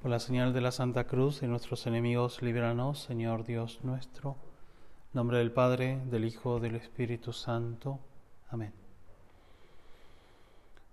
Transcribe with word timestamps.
Por 0.00 0.12
la 0.12 0.20
señal 0.20 0.52
de 0.52 0.60
la 0.60 0.70
Santa 0.70 1.08
Cruz 1.08 1.40
de 1.40 1.48
nuestros 1.48 1.84
enemigos, 1.88 2.40
líbranos, 2.40 3.00
Señor 3.00 3.42
Dios 3.42 3.80
nuestro. 3.82 4.36
Nombre 5.12 5.38
del 5.38 5.50
Padre, 5.50 6.00
del 6.04 6.24
Hijo, 6.24 6.60
del 6.60 6.76
Espíritu 6.76 7.32
Santo. 7.32 7.98
Amén. 8.48 8.72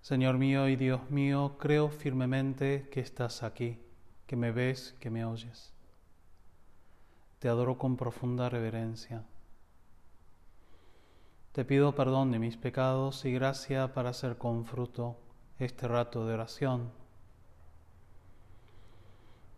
Señor 0.01 0.39
mío 0.39 0.67
y 0.67 0.75
Dios 0.75 1.07
mío, 1.11 1.55
creo 1.59 1.89
firmemente 1.89 2.89
que 2.91 2.99
estás 2.99 3.43
aquí, 3.43 3.77
que 4.25 4.35
me 4.35 4.51
ves, 4.51 4.95
que 4.99 5.11
me 5.11 5.23
oyes. 5.23 5.71
Te 7.37 7.47
adoro 7.47 7.77
con 7.77 7.97
profunda 7.97 8.49
reverencia. 8.49 9.23
Te 11.51 11.63
pido 11.63 11.93
perdón 11.93 12.31
de 12.31 12.39
mis 12.39 12.57
pecados 12.57 13.23
y 13.25 13.31
gracia 13.33 13.93
para 13.93 14.09
hacer 14.09 14.39
con 14.39 14.65
fruto 14.65 15.19
este 15.59 15.87
rato 15.87 16.25
de 16.25 16.33
oración 16.33 17.04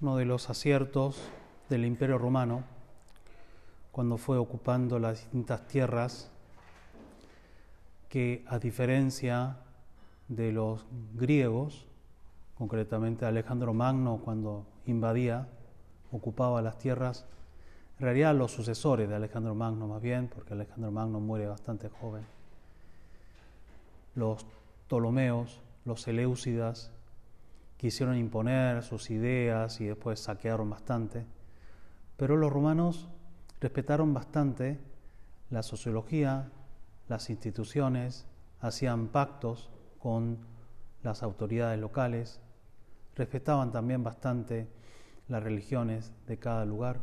Uno 0.00 0.16
de 0.16 0.26
los 0.26 0.50
aciertos 0.50 1.16
del 1.70 1.84
Imperio 1.84 2.18
Romano, 2.18 2.64
cuando 3.92 4.18
fue 4.18 4.36
ocupando 4.36 4.98
las 4.98 5.20
distintas 5.20 5.66
tierras, 5.68 6.30
que 8.10 8.44
a 8.46 8.58
diferencia 8.58 9.56
de 10.28 10.52
los 10.52 10.84
griegos, 11.14 11.86
concretamente 12.58 13.24
Alejandro 13.24 13.72
Magno 13.72 14.20
cuando 14.22 14.66
invadía, 14.86 15.48
ocupaba 16.12 16.60
las 16.60 16.78
tierras, 16.78 17.24
en 17.98 18.04
realidad 18.04 18.34
los 18.34 18.52
sucesores 18.52 19.08
de 19.08 19.14
Alejandro 19.14 19.54
Magno 19.54 19.88
más 19.88 20.02
bien, 20.02 20.28
porque 20.28 20.52
Alejandro 20.52 20.90
Magno 20.90 21.20
muere 21.20 21.46
bastante 21.46 21.88
joven, 21.88 22.24
los 24.14 24.44
Ptolomeos, 24.88 25.60
los 25.84 26.02
Seleucidas 26.02 26.90
quisieron 27.76 28.16
imponer 28.16 28.82
sus 28.82 29.10
ideas 29.10 29.80
y 29.80 29.86
después 29.86 30.20
saquearon 30.20 30.70
bastante, 30.70 31.26
pero 32.16 32.36
los 32.36 32.52
romanos 32.52 33.08
respetaron 33.60 34.14
bastante 34.14 34.78
la 35.50 35.62
sociología, 35.62 36.50
las 37.08 37.30
instituciones, 37.30 38.26
hacían 38.60 39.08
pactos 39.08 39.70
con 39.98 40.38
las 41.02 41.22
autoridades 41.22 41.78
locales, 41.78 42.40
respetaban 43.14 43.72
también 43.72 44.02
bastante 44.02 44.68
las 45.28 45.42
religiones 45.42 46.12
de 46.26 46.38
cada 46.38 46.64
lugar, 46.64 47.00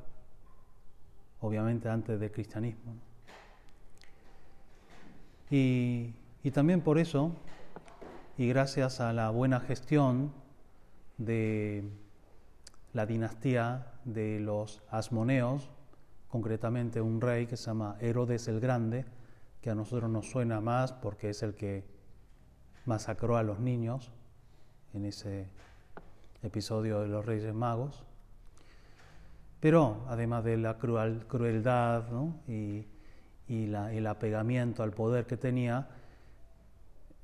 obviamente 1.42 1.90
antes 1.90 2.20
del 2.20 2.32
cristianismo. 2.32 2.96
Y, 5.50 6.14
también 6.52 6.82
por 6.82 6.98
eso, 6.98 7.32
y 8.38 8.48
gracias 8.48 9.00
a 9.00 9.14
la 9.14 9.30
buena 9.30 9.60
gestión 9.60 10.34
de 11.18 11.84
la 12.94 13.06
dinastía 13.06 13.94
de 14.06 14.40
los 14.40 14.82
Asmoneos, 14.90 15.70
concretamente 16.28 17.02
un 17.02 17.22
rey 17.22 17.48
que 17.48 17.58
se 17.58 17.66
llama 17.66 17.98
Herodes 18.00 18.48
el 18.48 18.60
Grande, 18.60 19.06
que 19.62 19.70
a 19.70 19.76
nosotros 19.76 20.10
nos 20.10 20.30
suena 20.30 20.62
más 20.62 20.94
porque 20.94 21.30
es 21.30 21.42
el 21.44 21.56
que 21.56 21.86
masacró 22.86 23.38
a 23.38 23.44
los 23.44 23.60
niños 23.60 24.12
en 24.94 25.06
ese 25.06 25.48
episodio 26.44 27.02
de 27.02 27.08
los 27.08 27.26
Reyes 27.26 27.54
Magos. 27.54 28.04
Pero 29.60 30.06
además 30.10 30.44
de 30.44 30.58
la 30.58 30.78
crueldad 30.78 32.04
y, 32.48 32.86
el 33.48 34.08
apegamiento 34.08 34.84
al 34.84 34.92
poder 34.92 35.26
que 35.26 35.38
tenía, 35.38 35.88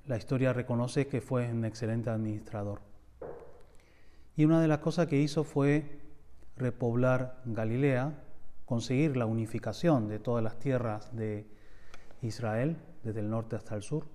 la 0.06 0.18
historia 0.18 0.53
reconoce 0.53 1.08
que 1.08 1.22
fue 1.22 1.52
un 1.52 1.66
excelente 1.66 2.09
administrador. 2.09 2.89
Y 4.40 4.46
una 4.46 4.62
de 4.62 4.70
las 4.70 4.80
cosas 4.80 5.08
que 5.08 5.20
hizo 5.20 5.44
fue 5.44 6.00
repoblar 6.56 7.42
Galilea, 7.44 8.24
conseguir 8.64 9.18
la 9.18 9.26
unificación 9.26 10.08
de 10.08 10.18
todas 10.18 10.42
las 10.42 10.58
tierras 10.60 11.14
de 11.14 11.46
Israel, 12.22 12.78
desde 13.04 13.20
el 13.20 13.30
norte 13.30 13.58
hasta 13.58 13.76
el 13.76 13.82
sur. 13.82 14.06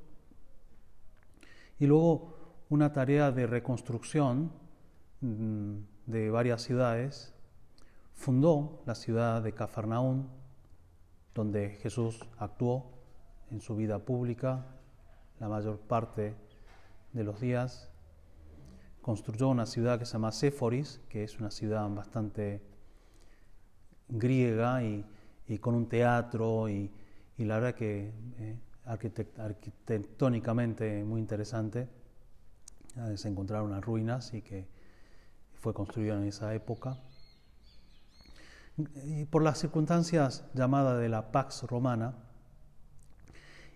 Y 1.79 1.85
luego 1.85 2.39
una 2.71 2.91
tarea 2.95 3.33
de 3.33 3.47
reconstrucción 3.47 4.51
mm, 5.21 5.75
de 6.07 6.31
varias 6.31 6.63
ciudades. 6.63 7.35
Fundó 8.15 8.83
la 8.87 8.95
ciudad 8.95 9.43
de 9.43 9.53
Cafarnaún, 9.53 10.31
donde 11.35 11.69
Jesús 11.83 12.27
actuó 12.39 12.93
en 13.51 13.61
su 13.61 13.77
vida 13.77 13.99
pública 13.99 14.65
la 15.39 15.51
mayor 15.51 15.81
parte 15.81 16.35
de 17.13 17.25
los 17.25 17.43
días 17.43 17.91
construyó 19.05 19.51
una 19.51 19.67
ciudad 19.67 19.99
que 19.99 20.07
se 20.07 20.15
llama 20.15 20.33
Séforis, 20.33 20.99
que 21.11 21.25
es 21.25 21.39
una 21.39 21.51
ciudad 21.51 21.87
bastante 21.91 22.63
griega 24.09 24.83
y, 24.83 25.05
con 25.61 25.75
un 25.75 25.91
teatro 25.91 26.71
y, 26.71 26.91
la 27.37 27.57
verdad 27.57 27.75
que 27.75 28.15
eh, 28.39 28.59
arquitectónicamente 29.37 31.05
muy 31.05 31.21
interesante. 31.21 31.87
Se 33.17 33.29
encontraron 33.29 33.73
unas 33.73 33.85
ruinas 33.85 34.33
y 34.33 34.41
que 34.41 34.67
fue 35.53 35.75
construida 35.75 36.17
en 36.17 36.25
esa 36.25 36.55
época. 36.55 36.97
Y 39.05 39.27
por 39.27 39.43
las 39.43 39.59
circunstancias 39.59 40.47
llamadas 40.55 40.99
de 40.99 41.11
la 41.11 41.31
Pax 41.31 41.65
Romana, 41.65 42.15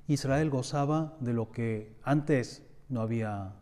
Israel 0.07 0.49
gozaba 0.49 1.19
de 1.21 1.35
lo 1.35 1.51
que 1.51 1.99
antes 2.03 2.63
no 2.89 3.03
había 3.03 3.57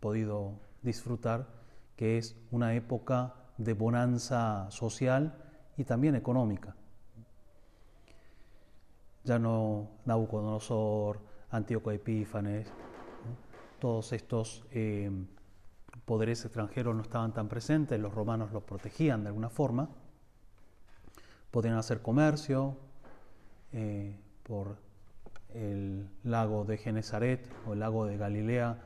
podido 0.00 0.63
disfrutar, 0.84 1.48
que 1.96 2.18
es 2.18 2.36
una 2.50 2.74
época 2.74 3.34
de 3.58 3.72
bonanza 3.72 4.70
social 4.70 5.34
y 5.76 5.84
también 5.84 6.14
económica. 6.14 6.76
Ya 9.24 9.38
no 9.38 9.88
Nabucodonosor, 10.04 11.20
Antíoco 11.50 11.90
Epífanes, 11.90 12.68
todos 13.78 14.12
estos 14.12 14.64
eh, 14.70 15.10
poderes 16.04 16.44
extranjeros 16.44 16.94
no 16.94 17.02
estaban 17.02 17.32
tan 17.32 17.48
presentes, 17.48 17.98
los 17.98 18.14
romanos 18.14 18.52
los 18.52 18.62
protegían 18.62 19.22
de 19.22 19.28
alguna 19.28 19.50
forma, 19.50 19.88
podían 21.50 21.76
hacer 21.76 22.02
comercio 22.02 22.76
eh, 23.72 24.16
por 24.42 24.76
el 25.54 26.08
lago 26.24 26.64
de 26.64 26.76
Genezaret 26.78 27.48
o 27.66 27.72
el 27.72 27.80
lago 27.80 28.06
de 28.06 28.16
Galilea, 28.16 28.78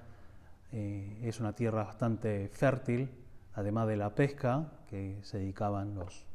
eh, 0.72 1.20
es 1.22 1.40
una 1.40 1.54
tierra 1.54 1.84
bastante 1.84 2.48
fértil, 2.48 3.10
además 3.54 3.88
de 3.88 3.96
la 3.96 4.14
pesca 4.14 4.72
que 4.88 5.18
se 5.22 5.38
dedicaban 5.38 5.94
los, 5.94 6.26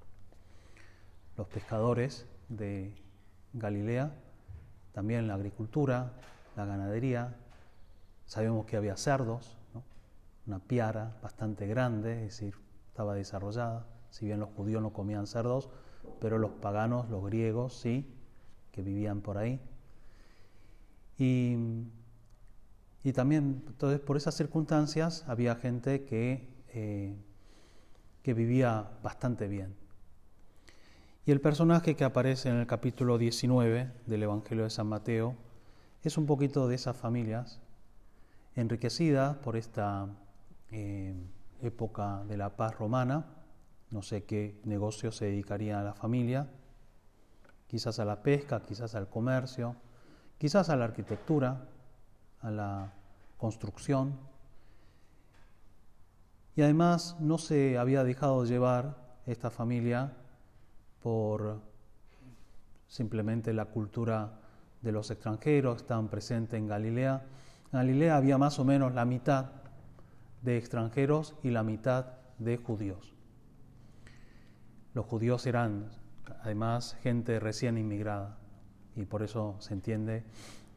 los 1.37 1.47
pescadores 1.47 2.25
de 2.49 2.93
Galilea, 3.53 4.11
también 4.93 5.27
la 5.27 5.35
agricultura, 5.35 6.13
la 6.55 6.65
ganadería. 6.65 7.35
Sabemos 8.25 8.65
que 8.65 8.77
había 8.77 8.97
cerdos, 8.97 9.57
una 10.45 10.59
piara 10.59 11.17
bastante 11.21 11.67
grande, 11.67 12.25
es 12.25 12.39
decir, 12.39 12.55
estaba 12.87 13.15
desarrollada. 13.15 13.85
Si 14.09 14.25
bien 14.25 14.39
los 14.39 14.49
judíos 14.49 14.81
no 14.81 14.93
comían 14.93 15.25
cerdos, 15.25 15.69
pero 16.19 16.37
los 16.37 16.51
paganos, 16.51 17.09
los 17.09 17.23
griegos, 17.25 17.73
sí, 17.73 18.13
que 18.71 18.81
vivían 18.81 19.21
por 19.21 19.37
ahí. 19.37 19.59
Y 21.17 21.55
y 23.03 23.11
también, 23.11 23.63
entonces, 23.67 23.99
por 23.99 24.15
esas 24.15 24.35
circunstancias 24.35 25.25
había 25.27 25.55
gente 25.55 26.05
que, 26.05 26.47
eh, 26.69 27.15
que 28.21 28.33
vivía 28.33 28.91
bastante 29.03 29.47
bien. 29.47 29.75
Y 31.25 31.31
el 31.31 31.41
personaje 31.41 31.95
que 31.95 32.05
aparece 32.05 32.49
en 32.49 32.55
el 32.55 32.67
capítulo 32.67 33.17
19 33.17 33.91
del 34.05 34.23
Evangelio 34.23 34.63
de 34.63 34.69
San 34.69 34.87
Mateo 34.87 35.35
es 36.01 36.17
un 36.17 36.25
poquito 36.25 36.67
de 36.67 36.75
esas 36.75 36.95
familias 36.95 37.61
enriquecidas 38.55 39.35
por 39.37 39.55
esta 39.55 40.07
eh, 40.71 41.15
época 41.61 42.23
de 42.25 42.37
la 42.37 42.55
paz 42.55 42.77
romana. 42.77 43.25
No 43.89 44.01
sé 44.01 44.23
qué 44.23 44.59
negocio 44.63 45.11
se 45.11 45.25
dedicaría 45.25 45.79
a 45.79 45.83
la 45.83 45.93
familia, 45.93 46.49
quizás 47.67 47.99
a 47.99 48.05
la 48.05 48.21
pesca, 48.21 48.61
quizás 48.61 48.95
al 48.95 49.09
comercio, 49.09 49.75
quizás 50.37 50.69
a 50.69 50.75
la 50.75 50.85
arquitectura, 50.85 51.69
a 52.43 52.51
la 52.51 52.93
construcción. 53.37 54.19
Y 56.55 56.61
además 56.61 57.17
no 57.19 57.37
se 57.37 57.77
había 57.77 58.03
dejado 58.03 58.45
llevar 58.45 59.17
esta 59.25 59.49
familia 59.49 60.13
por 61.01 61.61
simplemente 62.87 63.53
la 63.53 63.65
cultura 63.65 64.39
de 64.81 64.91
los 64.91 65.09
extranjeros, 65.09 65.77
estaban 65.77 66.09
presentes 66.09 66.59
en 66.59 66.67
Galilea. 66.67 67.25
En 67.71 67.79
Galilea 67.79 68.17
había 68.17 68.37
más 68.37 68.59
o 68.59 68.65
menos 68.65 68.93
la 68.93 69.05
mitad 69.05 69.49
de 70.41 70.57
extranjeros 70.57 71.35
y 71.41 71.49
la 71.49 71.63
mitad 71.63 72.05
de 72.37 72.57
judíos. 72.57 73.13
Los 74.93 75.05
judíos 75.05 75.47
eran 75.47 75.89
además 76.43 76.95
gente 77.01 77.39
recién 77.39 77.77
inmigrada 77.77 78.37
y 78.95 79.05
por 79.05 79.23
eso 79.23 79.55
se 79.59 79.73
entiende 79.73 80.23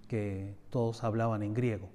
que 0.07 0.57
todos 0.71 1.05
hablaban 1.05 1.43
en 1.43 1.55
griego, 1.55 1.89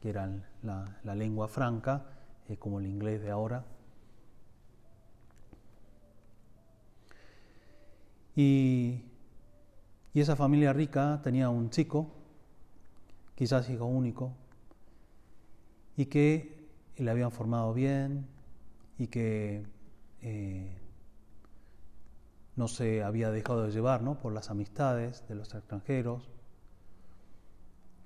que 0.00 0.10
era 0.10 0.28
la, 0.62 1.14
lengua 1.14 1.48
franca, 1.48 2.06
eh, 2.48 2.56
como 2.56 2.80
el 2.80 2.86
inglés 2.86 3.22
de 3.22 3.30
ahora. 3.30 3.64
Y, 8.34 9.02
esa 10.14 10.36
familia 10.36 10.72
rica 10.72 11.20
tenía 11.22 11.48
un 11.48 11.70
chico, 11.70 12.12
quizás 13.34 13.68
hijo 13.70 13.86
único, 13.86 14.34
y 15.96 16.06
que 16.06 16.68
le 16.96 17.10
habían 17.10 17.32
formado 17.32 17.72
bien 17.72 18.26
y 18.98 19.06
que 19.06 19.64
eh, 20.20 20.78
no 22.56 22.68
se 22.68 23.02
había 23.02 23.30
dejado 23.30 23.64
de 23.64 23.72
llevar 23.72 24.02
¿no? 24.02 24.20
por 24.20 24.32
las 24.32 24.50
amistades 24.50 25.26
de 25.28 25.34
los 25.34 25.54
extranjeros, 25.54 26.28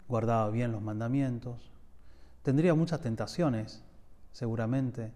guardaba 0.09 0.51
bien 0.51 0.73
los 0.73 0.83
mandamientos, 0.83 1.71
tendría 2.43 2.75
muchas 2.75 3.01
tentaciones, 3.01 3.83
seguramente, 4.33 5.13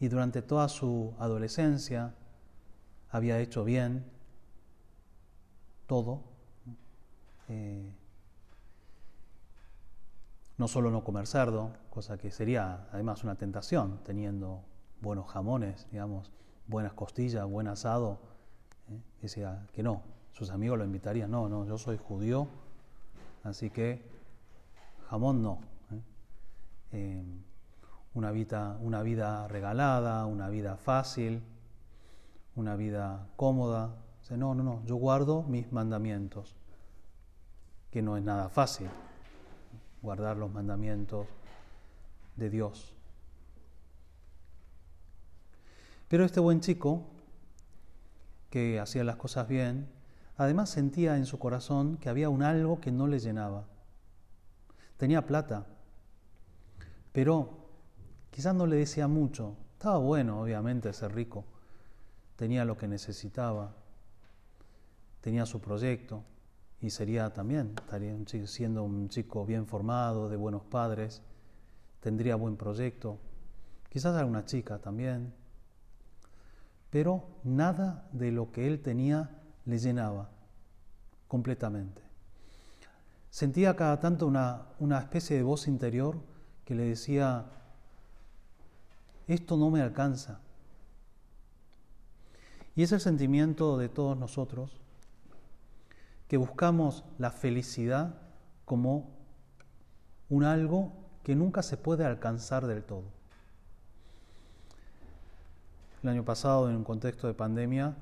y 0.00 0.08
durante 0.08 0.42
toda 0.42 0.68
su 0.68 1.14
adolescencia 1.18 2.14
había 3.10 3.38
hecho 3.38 3.64
bien 3.64 4.04
todo. 5.86 6.22
Eh, 7.48 7.92
no 10.58 10.68
solo 10.68 10.90
no 10.90 11.04
comer 11.04 11.26
cerdo, 11.26 11.70
cosa 11.90 12.16
que 12.16 12.30
sería 12.30 12.88
además 12.92 13.22
una 13.24 13.36
tentación, 13.36 14.00
teniendo 14.04 14.62
buenos 15.00 15.28
jamones, 15.30 15.86
digamos, 15.90 16.32
buenas 16.66 16.94
costillas, 16.94 17.46
buen 17.46 17.68
asado, 17.68 18.18
¿eh? 18.88 18.98
decía 19.20 19.66
que 19.72 19.82
no, 19.82 20.02
sus 20.32 20.50
amigos 20.50 20.78
lo 20.78 20.84
invitarían, 20.84 21.30
no, 21.30 21.48
no, 21.48 21.66
yo 21.66 21.78
soy 21.78 21.98
judío, 21.98 22.48
así 23.44 23.70
que 23.70 24.15
jamón 25.08 25.42
no. 25.42 25.60
¿eh? 25.92 26.00
Eh, 26.92 27.24
una, 28.14 28.30
vida, 28.30 28.78
una 28.80 29.02
vida 29.02 29.48
regalada, 29.48 30.26
una 30.26 30.48
vida 30.48 30.76
fácil, 30.76 31.42
una 32.54 32.76
vida 32.76 33.28
cómoda. 33.36 33.94
Dice, 34.20 34.36
no, 34.36 34.54
no, 34.54 34.62
no, 34.62 34.82
yo 34.84 34.96
guardo 34.96 35.42
mis 35.42 35.72
mandamientos, 35.72 36.56
que 37.90 38.02
no 38.02 38.16
es 38.16 38.24
nada 38.24 38.48
fácil 38.48 38.88
guardar 40.02 40.36
los 40.36 40.52
mandamientos 40.52 41.26
de 42.36 42.50
Dios. 42.50 42.94
Pero 46.08 46.24
este 46.24 46.38
buen 46.38 46.60
chico, 46.60 47.02
que 48.50 48.78
hacía 48.78 49.02
las 49.02 49.16
cosas 49.16 49.48
bien, 49.48 49.88
además 50.36 50.70
sentía 50.70 51.16
en 51.16 51.26
su 51.26 51.38
corazón 51.38 51.96
que 51.96 52.08
había 52.08 52.28
un 52.28 52.42
algo 52.42 52.80
que 52.80 52.92
no 52.92 53.08
le 53.08 53.18
llenaba. 53.18 53.64
Tenía 54.96 55.26
plata, 55.26 55.66
pero 57.12 57.50
quizás 58.30 58.54
no 58.54 58.66
le 58.66 58.76
decía 58.76 59.08
mucho. 59.08 59.56
Estaba 59.72 59.98
bueno, 59.98 60.40
obviamente, 60.40 60.92
ser 60.92 61.14
rico. 61.14 61.44
Tenía 62.36 62.64
lo 62.64 62.76
que 62.76 62.88
necesitaba. 62.88 63.74
Tenía 65.20 65.44
su 65.44 65.60
proyecto 65.60 66.24
y 66.80 66.90
sería 66.90 67.32
también, 67.32 67.74
estaría 67.76 68.14
siendo 68.46 68.84
un 68.84 69.08
chico 69.08 69.44
bien 69.44 69.66
formado, 69.66 70.28
de 70.28 70.36
buenos 70.36 70.62
padres, 70.62 71.22
tendría 72.00 72.36
buen 72.36 72.56
proyecto, 72.56 73.18
quizás 73.88 74.14
alguna 74.14 74.44
chica 74.44 74.78
también, 74.78 75.32
pero 76.90 77.24
nada 77.44 78.08
de 78.12 78.30
lo 78.30 78.52
que 78.52 78.66
él 78.66 78.80
tenía 78.80 79.40
le 79.64 79.78
llenaba 79.78 80.30
completamente. 81.26 82.05
Sentía 83.36 83.76
cada 83.76 84.00
tanto 84.00 84.26
una, 84.26 84.62
una 84.78 84.98
especie 84.98 85.36
de 85.36 85.42
voz 85.42 85.68
interior 85.68 86.16
que 86.64 86.74
le 86.74 86.84
decía, 86.84 87.44
esto 89.26 89.58
no 89.58 89.68
me 89.68 89.82
alcanza. 89.82 90.40
Y 92.74 92.82
es 92.82 92.92
el 92.92 93.00
sentimiento 93.00 93.76
de 93.76 93.90
todos 93.90 94.16
nosotros 94.16 94.80
que 96.28 96.38
buscamos 96.38 97.04
la 97.18 97.30
felicidad 97.30 98.14
como 98.64 99.10
un 100.30 100.44
algo 100.44 100.94
que 101.22 101.36
nunca 101.36 101.62
se 101.62 101.76
puede 101.76 102.06
alcanzar 102.06 102.66
del 102.66 102.84
todo. 102.84 103.04
El 106.02 106.08
año 106.08 106.24
pasado, 106.24 106.70
en 106.70 106.76
un 106.76 106.84
contexto 106.84 107.26
de 107.26 107.34
pandemia, 107.34 107.96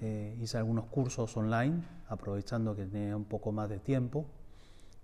eh, 0.00 0.36
hice 0.40 0.56
algunos 0.56 0.86
cursos 0.86 1.36
online, 1.36 1.82
aprovechando 2.08 2.74
que 2.74 2.86
tenía 2.86 3.16
un 3.16 3.26
poco 3.26 3.52
más 3.52 3.68
de 3.68 3.78
tiempo, 3.78 4.26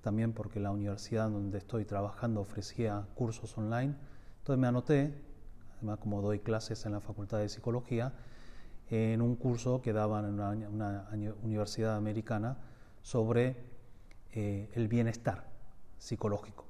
también 0.01 0.33
porque 0.33 0.59
la 0.59 0.71
universidad 0.71 1.29
donde 1.29 1.59
estoy 1.59 1.85
trabajando 1.85 2.41
ofrecía 2.41 3.07
cursos 3.15 3.57
online. 3.59 3.95
Entonces 4.39 4.61
me 4.61 4.67
anoté, 4.67 5.15
además 5.77 5.99
como 5.99 6.23
doy 6.23 6.39
clases 6.39 6.87
en 6.87 6.93
la 6.93 7.01
Facultad 7.01 7.39
de 7.39 7.49
Psicología, 7.49 8.15
en 8.89 9.21
un 9.21 9.37
curso 9.37 9.83
que 9.83 9.93
daban 9.93 10.25
en 10.25 10.41
una, 10.41 11.09
universidad 11.43 11.97
americana 11.97 12.57
sobre 13.03 13.57
eh, 14.33 14.71
el 14.75 14.89
bienestar 14.89 15.45
psicológico. 15.99 16.65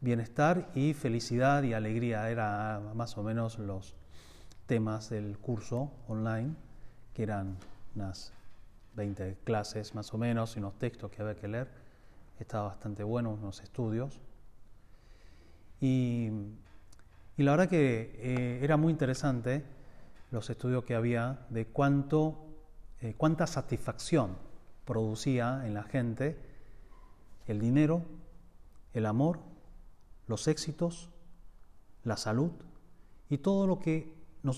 Bienestar 0.00 0.70
y 0.74 0.92
felicidad 0.94 1.62
y 1.62 1.72
alegría 1.72 2.28
eran 2.30 2.96
más 2.96 3.16
o 3.16 3.22
menos 3.22 3.58
los 3.58 3.94
temas 4.66 5.10
del 5.10 5.38
curso 5.38 5.92
online, 6.08 6.56
que 7.14 7.22
eran 7.22 7.56
unas 7.94 8.32
20 8.96 9.38
clases 9.44 9.94
más 9.94 10.12
o 10.12 10.18
menos 10.18 10.56
y 10.56 10.58
unos 10.58 10.78
textos 10.78 11.10
que 11.10 11.22
había 11.22 11.36
que 11.36 11.48
leer. 11.48 11.68
Estaba 12.38 12.68
bastante 12.68 13.04
bueno, 13.04 13.30
unos 13.30 13.62
estudios. 13.62 14.20
Y, 15.80 16.30
la 17.36 17.52
verdad 17.52 17.68
que 17.68 18.16
eh, 18.18 18.60
era 18.62 18.76
muy 18.76 18.92
interesante 18.92 19.64
los 20.30 20.50
estudios 20.50 20.84
que 20.84 20.94
había 20.94 21.46
de 21.50 21.66
cuánto, 21.66 22.36
eh, 23.00 23.14
cuánta 23.16 23.46
satisfacción 23.46 24.36
producía 24.84 25.62
en 25.66 25.74
la 25.74 25.82
gente 25.82 26.36
el 27.46 27.60
dinero, 27.60 28.02
el 28.92 29.06
amor, 29.06 29.40
los 30.26 30.48
éxitos, 30.48 31.10
la 32.04 32.16
salud 32.16 32.50
y 33.28 33.38
todo 33.38 33.66
lo 33.66 33.78
que 33.78 34.12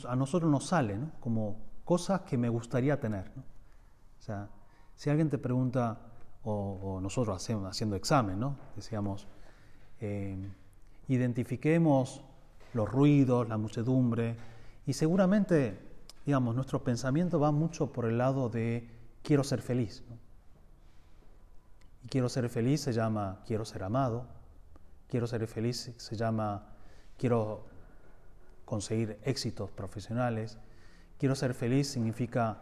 a 0.06 0.16
nosotros 0.16 0.50
nos 0.50 0.66
sale 0.66 0.98
como 1.20 1.56
cosas 1.86 2.22
que 2.22 2.36
me 2.36 2.50
gustaría 2.50 3.00
tener. 3.00 3.30
O 4.18 4.22
sea, 4.22 4.50
si 4.96 5.08
alguien 5.08 5.30
te 5.30 5.38
pregunta, 5.38 5.98
o, 6.42 6.98
nosotros 7.00 7.34
hacemos, 7.34 7.70
haciendo 7.70 7.96
examen, 7.96 8.40
decíamos, 8.74 9.26
eh, 10.00 10.36
identifiquemos 11.08 12.22
los 12.74 12.90
ruidos, 12.90 13.48
la 13.48 13.56
muchedumbre, 13.56 14.36
y 14.84 14.92
seguramente, 14.94 15.80
digamos, 16.24 16.54
nuestro 16.54 16.82
pensamiento 16.82 17.38
va 17.38 17.52
mucho 17.52 17.92
por 17.92 18.04
el 18.04 18.18
lado 18.18 18.48
de 18.48 18.90
quiero 19.22 19.44
ser 19.44 19.62
feliz. 19.62 20.02
Y 22.04 22.08
quiero 22.08 22.28
ser 22.28 22.48
feliz 22.48 22.80
se 22.80 22.92
llama 22.92 23.40
quiero 23.46 23.64
ser 23.64 23.84
amado. 23.84 24.26
Quiero 25.08 25.26
ser 25.28 25.46
feliz 25.46 25.92
se 25.96 26.16
llama 26.16 26.66
quiero 27.16 27.66
conseguir 28.64 29.18
éxitos 29.22 29.70
profesionales. 29.70 30.58
Quiero 31.18 31.34
ser 31.34 31.54
feliz 31.54 31.88
significa 31.88 32.60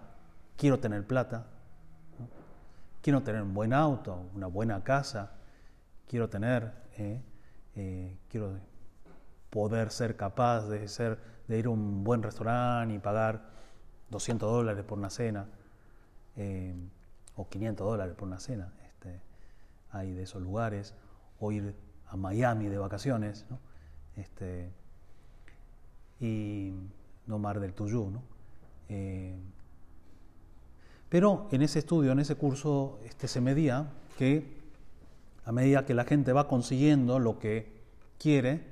quiero 0.56 0.78
tener 0.78 1.06
plata. 1.06 1.46
Quiero 3.02 3.22
tener 3.22 3.42
un 3.42 3.52
buen 3.52 3.72
auto, 3.72 4.30
una 4.34 4.46
buena 4.46 4.82
casa. 4.82 5.32
Quiero 6.08 6.28
tener, 6.28 6.72
eh, 6.96 7.22
eh, 7.74 8.16
quiero 8.28 8.58
poder 9.50 9.90
ser 9.90 10.16
capaz 10.16 10.68
de 10.68 10.88
ser 10.88 11.18
de 11.48 11.58
ir 11.58 11.66
a 11.66 11.70
un 11.70 12.04
buen 12.04 12.22
restaurante 12.22 12.94
y 12.94 12.98
pagar 12.98 13.50
200 14.10 14.50
dólares 14.50 14.84
por 14.84 14.98
una 14.98 15.10
cena, 15.10 15.46
eh, 16.36 16.74
o 17.36 17.48
500 17.48 17.86
dólares 17.86 18.14
por 18.14 18.28
una 18.28 18.40
cena, 18.40 18.72
este, 18.86 19.20
hay 19.90 20.12
de 20.12 20.22
esos 20.22 20.40
lugares, 20.42 20.94
o 21.38 21.52
ir 21.52 21.74
a 22.06 22.16
Miami 22.16 22.68
de 22.68 22.78
vacaciones, 22.78 23.44
¿no? 23.50 23.58
este, 24.16 24.72
y 26.20 26.72
no 27.26 27.38
Mar 27.38 27.60
del 27.60 27.74
Tuyú. 27.74 28.10
¿no? 28.10 28.33
Eh, 28.88 29.34
pero 31.08 31.48
en 31.52 31.62
ese 31.62 31.78
estudio, 31.78 32.12
en 32.12 32.18
ese 32.18 32.34
curso, 32.34 32.98
este, 33.04 33.28
se 33.28 33.40
medía 33.40 33.88
que 34.18 34.64
a 35.44 35.52
medida 35.52 35.84
que 35.84 35.94
la 35.94 36.04
gente 36.04 36.32
va 36.32 36.48
consiguiendo 36.48 37.18
lo 37.18 37.38
que 37.38 37.72
quiere, 38.18 38.66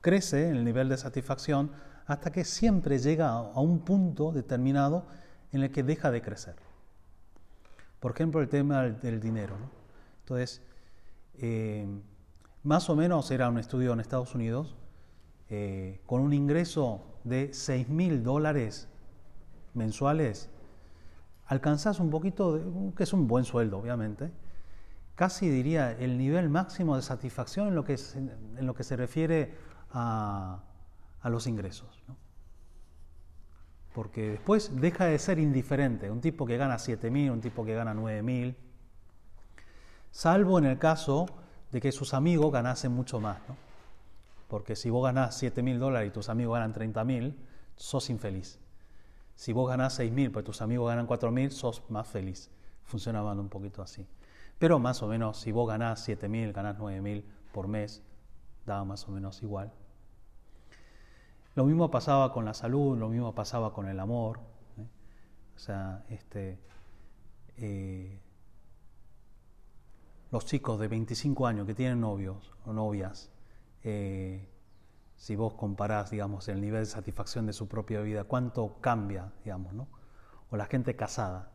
crece 0.00 0.50
el 0.50 0.64
nivel 0.64 0.88
de 0.88 0.96
satisfacción 0.96 1.70
hasta 2.06 2.32
que 2.32 2.44
siempre 2.44 2.98
llega 2.98 3.30
a 3.30 3.60
un 3.60 3.80
punto 3.80 4.32
determinado 4.32 5.06
en 5.52 5.62
el 5.62 5.70
que 5.70 5.82
deja 5.82 6.10
de 6.10 6.22
crecer. 6.22 6.56
Por 8.00 8.12
ejemplo, 8.12 8.40
el 8.40 8.48
tema 8.48 8.82
del 8.82 9.20
dinero. 9.20 9.56
Entonces, 10.20 10.62
eh, 11.38 11.86
más 12.62 12.90
o 12.90 12.96
menos 12.96 13.30
era 13.30 13.48
un 13.48 13.58
estudio 13.58 13.92
en 13.92 14.00
Estados 14.00 14.34
Unidos, 14.34 14.76
eh, 15.48 16.00
con 16.06 16.20
un 16.20 16.32
ingreso 16.32 17.02
de 17.24 17.52
6 17.52 17.88
mil 17.88 18.22
dólares 18.22 18.88
mensuales, 19.74 20.50
alcanzás 21.46 22.00
un 22.00 22.10
poquito, 22.10 22.92
que 22.96 23.02
es 23.02 23.12
un 23.12 23.26
buen 23.26 23.44
sueldo, 23.44 23.78
obviamente, 23.78 24.30
casi 25.14 25.50
diría 25.50 25.92
el 25.92 26.16
nivel 26.16 26.48
máximo 26.48 26.96
de 26.96 27.02
satisfacción 27.02 27.68
en 27.68 27.74
lo 27.74 27.84
que, 27.84 27.98
en 28.14 28.66
lo 28.66 28.74
que 28.74 28.84
se 28.84 28.96
refiere 28.96 29.54
a, 29.92 30.62
los 31.24 31.46
ingresos. 31.46 32.02
Porque 33.92 34.30
después 34.30 34.80
deja 34.80 35.06
de 35.06 35.18
ser 35.18 35.38
indiferente, 35.38 36.10
un 36.10 36.20
tipo 36.20 36.46
que 36.46 36.56
gana 36.56 36.76
7.000, 36.76 37.32
un 37.32 37.40
tipo 37.40 37.64
que 37.64 37.74
gana 37.74 37.92
9.000, 37.94 38.54
salvo 40.10 40.58
en 40.58 40.64
el 40.64 40.78
caso 40.78 41.26
de 41.72 41.80
que 41.80 41.92
sus 41.92 42.14
amigos 42.14 42.52
ganasen 42.52 42.92
mucho 42.92 43.20
más. 43.20 43.38
Porque 44.48 44.74
si 44.74 44.88
vos 44.88 45.04
ganás 45.04 45.42
7.000 45.42 45.78
dólares 45.78 46.08
y 46.08 46.12
tus 46.12 46.28
amigos 46.28 46.54
ganan 46.54 46.72
30.000, 46.72 47.34
sos 47.76 48.08
infeliz. 48.10 48.58
Si 49.40 49.54
vos 49.54 49.70
ganás 49.70 49.98
6.000 49.98 50.32
pero 50.32 50.44
tus 50.44 50.60
amigos 50.60 50.90
ganan 50.90 51.08
4.000, 51.08 51.48
sos 51.48 51.82
más 51.88 52.06
feliz. 52.06 52.50
Funcionaban 52.84 53.38
un 53.38 53.48
poquito 53.48 53.80
así. 53.80 54.06
Pero 54.58 54.78
más 54.78 55.02
o 55.02 55.06
menos, 55.06 55.38
si 55.38 55.50
vos 55.50 55.66
ganás 55.66 56.06
7.000, 56.06 56.52
ganás 56.52 56.76
9.000 56.76 57.24
por 57.50 57.66
mes, 57.66 58.02
daba 58.66 58.84
más 58.84 59.08
o 59.08 59.12
menos 59.12 59.42
igual. 59.42 59.72
Lo 61.54 61.64
mismo 61.64 61.90
pasaba 61.90 62.34
con 62.34 62.44
la 62.44 62.52
salud, 62.52 62.98
lo 62.98 63.08
mismo 63.08 63.34
pasaba 63.34 63.72
con 63.72 63.88
el 63.88 63.98
amor. 63.98 64.40
¿eh? 64.76 64.86
O 65.56 65.58
sea, 65.58 66.04
este, 66.10 66.58
eh, 67.56 68.20
los 70.30 70.44
chicos 70.44 70.78
de 70.78 70.88
25 70.88 71.46
años 71.46 71.66
que 71.66 71.74
tienen 71.74 72.02
novios 72.02 72.52
o 72.66 72.74
novias, 72.74 73.30
eh, 73.84 74.50
si 75.20 75.36
vos 75.36 75.52
comparás, 75.52 76.10
digamos, 76.10 76.48
el 76.48 76.62
nivel 76.62 76.80
de 76.80 76.86
satisfacción 76.86 77.44
de 77.44 77.52
su 77.52 77.68
propia 77.68 78.00
vida, 78.00 78.24
cuánto 78.24 78.78
cambia, 78.80 79.30
digamos, 79.44 79.74
¿no? 79.74 79.86
O 80.48 80.56
la 80.56 80.64
gente 80.64 80.96
casada, 80.96 81.52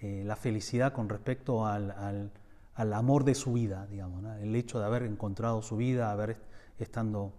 la 0.00 0.36
felicidad 0.36 0.92
con 0.92 1.08
respecto 1.08 1.66
al, 1.66 2.30
amor 2.76 3.24
de 3.24 3.34
su 3.34 3.54
vida, 3.54 3.88
digamos, 3.88 4.24
el 4.40 4.54
hecho 4.54 4.78
de 4.78 4.86
haber 4.86 5.02
encontrado 5.02 5.62
su 5.62 5.76
vida, 5.76 6.12
haber 6.12 6.36
estando 6.78 7.32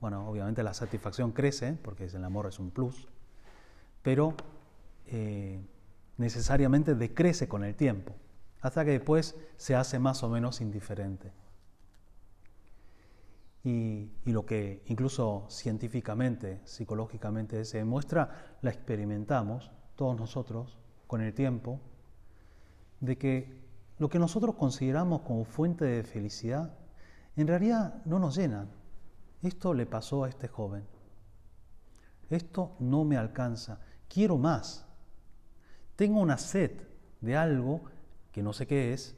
bueno, 0.00 0.28
obviamente 0.28 0.62
la 0.62 0.74
satisfacción 0.74 1.32
crece, 1.32 1.78
porque 1.82 2.04
el 2.04 2.24
amor 2.24 2.46
es 2.46 2.58
un 2.58 2.70
plus, 2.70 3.08
pero 4.02 4.34
eh, 5.06 5.62
necesariamente 6.18 6.94
decrece 6.94 7.48
con 7.48 7.64
el 7.64 7.74
tiempo, 7.74 8.14
hasta 8.60 8.84
que 8.84 8.92
después 8.92 9.36
se 9.56 9.74
hace 9.74 9.98
más 9.98 10.22
o 10.22 10.28
menos 10.28 10.60
indiferente. 10.60 11.32
Y, 13.62 14.10
lo 14.24 14.46
que 14.46 14.82
incluso 14.86 15.46
científicamente, 15.50 16.60
psicológicamente 16.64 17.64
se 17.64 17.78
demuestra, 17.78 18.56
la 18.62 18.70
experimentamos 18.70 19.70
todos 19.96 20.18
nosotros 20.18 20.78
con 21.06 21.20
el 21.20 21.34
tiempo, 21.34 21.80
de 23.00 23.18
que 23.18 23.60
lo 23.98 24.08
que 24.08 24.18
nosotros 24.18 24.54
consideramos 24.54 25.22
como 25.22 25.44
fuente 25.44 25.84
de 25.84 26.04
felicidad, 26.04 26.74
en 27.36 27.46
realidad 27.46 28.02
no 28.06 28.18
nos 28.18 28.36
llenan. 28.36 28.70
Esto 29.42 29.74
le 29.74 29.86
pasó 29.86 30.24
a 30.24 30.28
este 30.28 30.48
joven. 30.48 30.86
Esto 32.30 32.76
no 32.78 33.04
me 33.04 33.16
alcanza. 33.16 33.80
Quiero 34.08 34.38
más. 34.38 34.86
Tengo 35.96 36.20
una 36.20 36.38
sed 36.38 36.82
de 37.20 37.36
algo 37.36 37.82
que 38.32 38.42
no 38.42 38.52
sé 38.52 38.66
qué 38.66 38.92
es. 38.92 39.16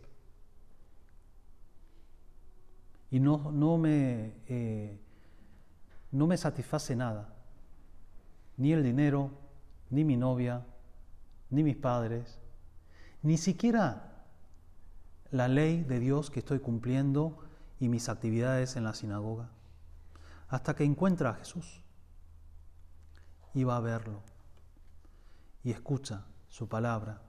Y 3.13 3.21
no, 3.21 3.53
no 3.53 3.79
me, 3.79 4.33
eh, 4.49 4.99
no 6.11 6.27
me 6.27 6.37
satisface 6.37 6.97
nada. 6.97 7.33
Ni 8.57 8.73
el 8.73 8.83
dinero, 8.83 9.31
ni 9.91 10.03
mi 10.03 10.17
novia, 10.17 10.67
ni 11.51 11.63
mis 11.63 11.77
padres, 11.77 12.41
ni 13.23 13.37
siquiera 13.37 14.25
la 15.31 15.47
ley 15.47 15.85
de 15.85 16.01
Dios 16.01 16.31
que 16.31 16.41
estoy 16.41 16.59
cumpliendo 16.59 17.39
y 17.79 17.89
mis 17.89 18.09
actividades 18.09 18.75
en 18.75 18.83
la 18.83 18.95
sinagoga 18.95 19.49
hasta 20.53 20.77
que 20.77 20.85
encuentra 20.85 21.31
a 21.31 21.35
Jesús 21.35 21.81
y 23.55 23.65
va 23.65 23.79
a 23.79 23.81
verlo 23.81 24.21
y 25.65 25.71
escucha 25.71 26.27
su 26.51 26.69
palabra. 26.69 27.23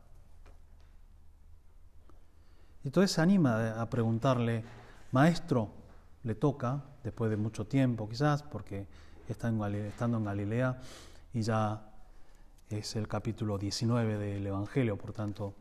Y 2.83 2.89
entonces 2.89 3.11
se 3.11 3.21
anima 3.21 3.81
a 3.81 3.89
preguntarle, 3.89 4.65
maestro, 5.13 5.69
le 6.23 6.35
toca, 6.35 6.83
después 7.03 7.29
de 7.29 7.37
mucho 7.37 7.65
tiempo 7.65 8.09
quizás, 8.09 8.43
porque 8.43 8.87
está 9.29 9.49
estando 9.49 10.17
en 10.17 10.25
Galilea 10.25 10.81
y 11.33 11.41
ya 11.41 11.89
es 12.69 12.95
el 12.95 13.07
capítulo 13.07 13.57
19 13.57 14.17
del 14.17 14.45
Evangelio, 14.45 14.97
por 14.97 15.13
tanto 15.13 15.53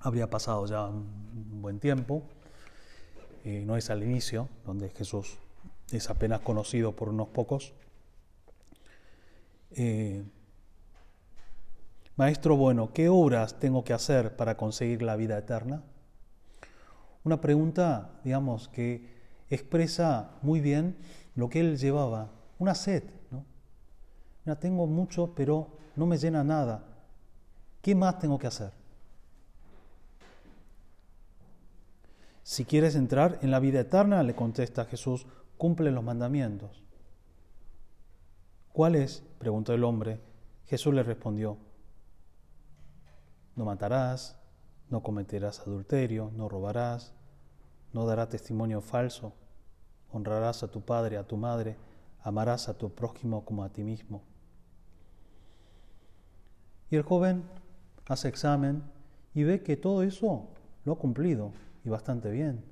habría 0.00 0.28
pasado 0.28 0.66
ya 0.66 0.88
un 0.88 1.62
buen 1.62 1.78
tiempo, 1.78 2.24
eh, 3.44 3.62
no 3.64 3.76
es 3.76 3.88
al 3.90 4.02
inicio, 4.02 4.48
donde 4.66 4.90
Jesús 4.90 5.38
es 5.92 6.10
apenas 6.10 6.40
conocido 6.40 6.96
por 6.96 7.08
unos 7.10 7.28
pocos. 7.28 7.72
Eh, 9.70 10.24
maestro 12.16 12.56
bueno, 12.56 12.92
¿qué 12.92 13.08
obras 13.08 13.58
tengo 13.60 13.84
que 13.84 13.92
hacer 13.92 14.36
para 14.36 14.56
conseguir 14.56 15.02
la 15.02 15.14
vida 15.14 15.38
eterna? 15.38 15.84
Una 17.24 17.40
pregunta, 17.40 18.20
digamos, 18.24 18.68
que 18.68 19.12
expresa 19.50 20.32
muy 20.42 20.60
bien 20.60 20.96
lo 21.34 21.48
que 21.48 21.60
él 21.60 21.78
llevaba, 21.78 22.30
una 22.58 22.74
sed, 22.74 23.04
¿no? 23.30 23.44
Mira, 24.44 24.58
tengo 24.58 24.86
mucho, 24.86 25.34
pero 25.34 25.78
no 25.94 26.06
me 26.06 26.18
llena 26.18 26.42
nada. 26.42 26.84
¿Qué 27.80 27.94
más 27.94 28.18
tengo 28.18 28.38
que 28.38 28.46
hacer? 28.46 28.72
Si 32.42 32.64
quieres 32.64 32.96
entrar 32.96 33.38
en 33.42 33.50
la 33.50 33.60
vida 33.60 33.80
eterna, 33.80 34.22
le 34.22 34.34
contesta 34.34 34.84
Jesús, 34.84 35.26
cumple 35.56 35.90
los 35.90 36.02
mandamientos. 36.02 36.82
¿Cuál 38.72 38.96
es? 38.96 39.22
preguntó 39.38 39.74
el 39.74 39.84
hombre. 39.84 40.20
Jesús 40.66 40.94
le 40.94 41.02
respondió, 41.02 41.58
no 43.56 43.64
matarás, 43.64 44.38
no 44.92 45.02
cometerás 45.02 45.60
adulterio, 45.60 46.30
no 46.36 46.50
robarás, 46.50 47.14
no 47.94 48.04
darás 48.04 48.28
testimonio 48.28 48.82
falso, 48.82 49.32
honrarás 50.12 50.62
a 50.62 50.68
tu 50.68 50.82
padre, 50.82 51.16
a 51.16 51.26
tu 51.26 51.38
madre, 51.38 51.78
amarás 52.22 52.68
a 52.68 52.74
tu 52.74 52.90
prójimo 52.94 53.42
como 53.46 53.64
a 53.64 53.70
ti 53.70 53.82
mismo. 53.82 54.20
Y 56.90 56.96
el 56.96 57.04
joven 57.04 57.42
hace 58.06 58.28
examen 58.28 58.82
y 59.32 59.44
ve 59.44 59.62
que 59.62 59.78
todo 59.78 60.02
eso 60.02 60.48
lo 60.84 60.92
ha 60.92 60.98
cumplido 60.98 61.52
y 61.86 61.88
bastante 61.88 62.30
bien. 62.30 62.62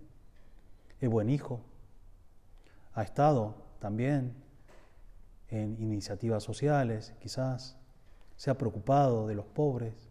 Es 1.00 1.08
buen 1.08 1.30
hijo, 1.30 1.62
ha 2.92 3.02
estado 3.02 3.54
también 3.78 4.34
en 5.48 5.80
iniciativas 5.80 6.42
sociales, 6.42 7.14
quizás 7.18 7.78
se 8.36 8.50
ha 8.50 8.58
preocupado 8.58 9.26
de 9.26 9.34
los 9.34 9.46
pobres, 9.46 10.09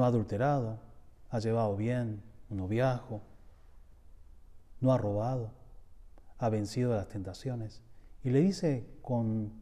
no 0.00 0.06
ha 0.06 0.08
adulterado, 0.08 0.78
ha 1.28 1.40
llevado 1.40 1.76
bien 1.76 2.22
un 2.48 2.56
noviazgo, 2.56 3.20
no 4.80 4.94
ha 4.94 4.96
robado, 4.96 5.50
ha 6.38 6.48
vencido 6.48 6.94
las 6.94 7.10
tentaciones. 7.10 7.82
Y 8.24 8.30
le 8.30 8.40
dice 8.40 8.86
con 9.02 9.52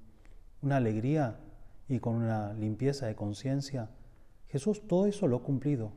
una 0.62 0.76
alegría 0.76 1.40
y 1.88 1.98
con 1.98 2.14
una 2.14 2.52
limpieza 2.52 3.06
de 3.06 3.16
conciencia, 3.16 3.90
Jesús 4.46 4.86
todo 4.86 5.06
eso 5.06 5.26
lo 5.26 5.38
ha 5.38 5.42
cumplido, 5.42 5.90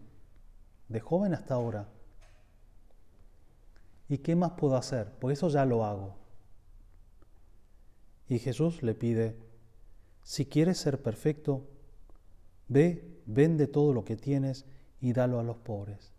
de 0.89 0.99
joven 0.99 1.35
hasta 1.35 1.53
ahora. 1.53 1.87
¿Y 4.09 4.17
qué 4.17 4.35
más 4.35 4.53
puedo 4.53 4.75
hacer? 4.75 5.13
Pues 5.19 5.37
eso 5.37 5.49
ya 5.49 5.65
lo 5.65 5.85
hago. 5.85 6.15
Y 8.27 8.39
Jesús 8.39 8.81
le 8.81 8.95
pide, 8.95 9.37
si 10.23 10.47
quieres 10.47 10.79
ser 10.79 10.99
perfecto, 11.03 11.67
ve, 12.71 13.03
vende 13.25 13.67
todo 13.67 13.93
lo 13.93 14.05
que 14.05 14.15
tienes 14.15 14.65
y 14.99 15.13
dalo 15.13 15.39
a 15.39 15.43
los 15.43 15.57
pobres. 15.57 16.11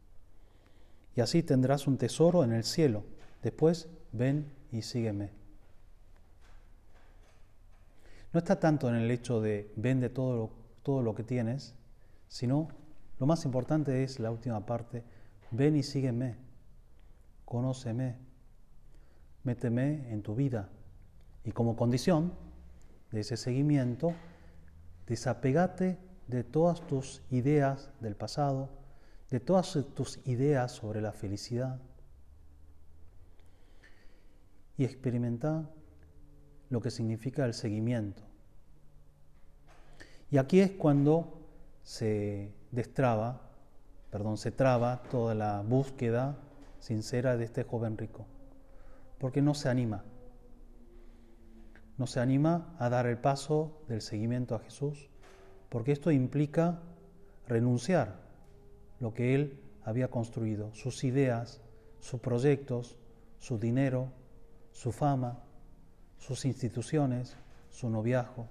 Y 1.16 1.20
así 1.20 1.42
tendrás 1.42 1.86
un 1.86 1.98
tesoro 1.98 2.44
en 2.44 2.52
el 2.52 2.64
cielo. 2.64 3.04
Después 3.42 3.88
ven 4.12 4.52
y 4.70 4.82
sígueme. 4.82 5.30
No 8.32 8.38
está 8.38 8.60
tanto 8.60 8.88
en 8.88 8.94
el 8.94 9.10
hecho 9.10 9.40
de 9.40 9.72
vende 9.76 10.08
todo 10.08 10.36
lo, 10.36 10.50
todo 10.82 11.02
lo 11.02 11.14
que 11.14 11.22
tienes, 11.24 11.74
sino 12.28 12.68
lo 13.18 13.26
más 13.26 13.44
importante 13.44 14.02
es 14.04 14.20
la 14.20 14.30
última 14.30 14.64
parte, 14.64 15.02
ven 15.50 15.76
y 15.76 15.82
sígueme 15.82 16.36
conóceme, 17.52 18.16
méteme 19.44 20.10
en 20.10 20.22
tu 20.22 20.34
vida. 20.34 20.70
Y 21.44 21.52
como 21.52 21.76
condición 21.76 22.32
de 23.10 23.20
ese 23.20 23.36
seguimiento, 23.36 24.14
desapegate 25.06 25.98
de 26.28 26.44
todas 26.44 26.86
tus 26.86 27.22
ideas 27.30 27.90
del 28.00 28.16
pasado, 28.16 28.68
de 29.30 29.40
todas 29.40 29.78
tus 29.94 30.20
ideas 30.26 30.72
sobre 30.72 31.00
la 31.00 31.12
felicidad. 31.12 31.80
Y 34.76 34.84
experimenta 34.84 35.68
lo 36.70 36.80
que 36.80 36.90
significa 36.90 37.44
el 37.44 37.54
seguimiento. 37.54 38.22
Y 40.30 40.38
aquí 40.38 40.60
es 40.60 40.70
cuando 40.70 41.42
se 41.82 42.54
destraba, 42.70 43.42
perdón, 44.10 44.38
se 44.38 44.50
traba 44.50 45.02
toda 45.10 45.34
la 45.34 45.60
búsqueda 45.60 46.38
sincera 46.78 47.36
de 47.36 47.44
este 47.44 47.64
joven 47.64 47.98
rico, 47.98 48.26
porque 49.18 49.42
no 49.42 49.54
se 49.54 49.68
anima, 49.68 50.04
no 51.98 52.06
se 52.06 52.20
anima 52.20 52.74
a 52.78 52.88
dar 52.88 53.06
el 53.06 53.18
paso 53.18 53.82
del 53.88 54.00
seguimiento 54.00 54.54
a 54.54 54.60
Jesús, 54.60 55.10
porque 55.72 55.92
esto 55.92 56.10
implica 56.10 56.82
renunciar 57.48 58.20
lo 59.00 59.14
que 59.14 59.34
él 59.34 59.58
había 59.84 60.10
construido, 60.10 60.74
sus 60.74 61.02
ideas, 61.02 61.62
sus 61.98 62.20
proyectos, 62.20 62.98
su 63.38 63.58
dinero, 63.58 64.12
su 64.70 64.92
fama, 64.92 65.42
sus 66.18 66.44
instituciones, 66.44 67.38
su 67.70 67.88
noviazgo. 67.88 68.48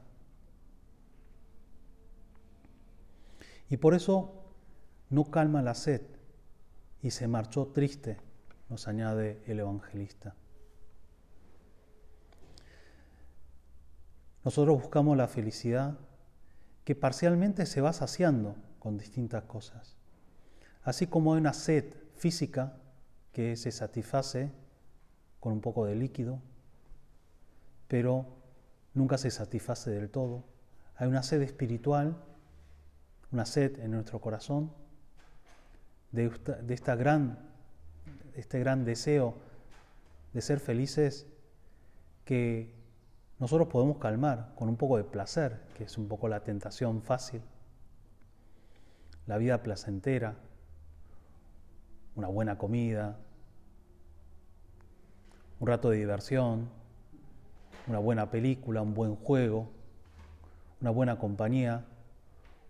Y 3.69 3.77
por 3.77 3.93
eso 3.93 4.33
no 5.11 5.25
calma 5.25 5.61
la 5.61 5.75
sed 5.75 6.01
y 7.03 7.11
se 7.11 7.27
marchó 7.27 7.67
triste, 7.67 8.17
nos 8.67 8.87
añade 8.87 9.43
el 9.45 9.59
evangelista. 9.59 10.33
Nosotros 14.43 14.81
buscamos 14.81 15.15
la 15.15 15.27
felicidad 15.27 15.99
que 16.83 16.95
parcialmente 16.95 17.65
se 17.65 17.81
va 17.81 17.93
saciando 17.93 18.55
con 18.79 18.97
distintas 18.97 19.43
cosas. 19.43 19.95
Así 20.83 21.07
como 21.07 21.33
hay 21.33 21.39
una 21.39 21.53
sed 21.53 21.93
física 22.15 22.77
que 23.31 23.55
se 23.55 23.71
satisface 23.71 24.51
con 25.39 25.53
un 25.53 25.61
poco 25.61 25.85
de 25.85 25.95
líquido, 25.95 26.39
pero 27.87 28.25
nunca 28.93 29.17
se 29.17 29.31
satisface 29.31 29.91
del 29.91 30.09
todo. 30.09 30.43
Hay 30.95 31.07
una 31.07 31.23
sed 31.23 31.41
espiritual, 31.41 32.17
una 33.31 33.45
sed 33.45 33.79
en 33.79 33.91
nuestro 33.91 34.19
corazón 34.19 34.71
de, 36.11 36.31
esta, 36.69 36.95
gran, 36.95 37.39
este 38.35 38.59
gran 38.59 38.85
deseo 38.85 39.35
de 40.33 40.41
ser 40.41 40.59
felices 40.59 41.27
que 42.25 42.73
nosotros 43.41 43.69
podemos 43.69 43.97
calmar 43.97 44.51
con 44.55 44.69
un 44.69 44.77
poco 44.77 44.97
de 44.97 45.03
placer, 45.03 45.63
que 45.75 45.85
es 45.85 45.97
un 45.97 46.07
poco 46.07 46.27
la 46.27 46.43
tentación 46.43 47.01
fácil, 47.01 47.41
la 49.25 49.39
vida 49.39 49.63
placentera, 49.63 50.35
una 52.15 52.27
buena 52.27 52.59
comida, 52.59 53.17
un 55.59 55.67
rato 55.67 55.89
de 55.89 55.97
diversión, 55.97 56.69
una 57.87 57.97
buena 57.97 58.29
película, 58.29 58.83
un 58.83 58.93
buen 58.93 59.15
juego, 59.15 59.71
una 60.79 60.91
buena 60.91 61.17
compañía, 61.17 61.87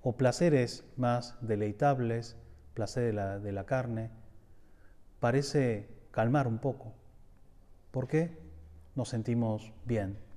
o 0.01 0.15
placeres 0.15 0.85
más 0.95 1.35
deleitables, 1.41 2.37
placer 2.75 3.13
de 3.41 3.51
la, 3.51 3.65
carne, 3.65 4.09
parece 5.19 5.89
calmar 6.11 6.47
un 6.47 6.59
poco. 6.59 6.93
¿Por 7.91 8.07
qué? 8.07 8.39
Nos 8.95 9.09
sentimos 9.09 9.73
bien. 9.83 10.30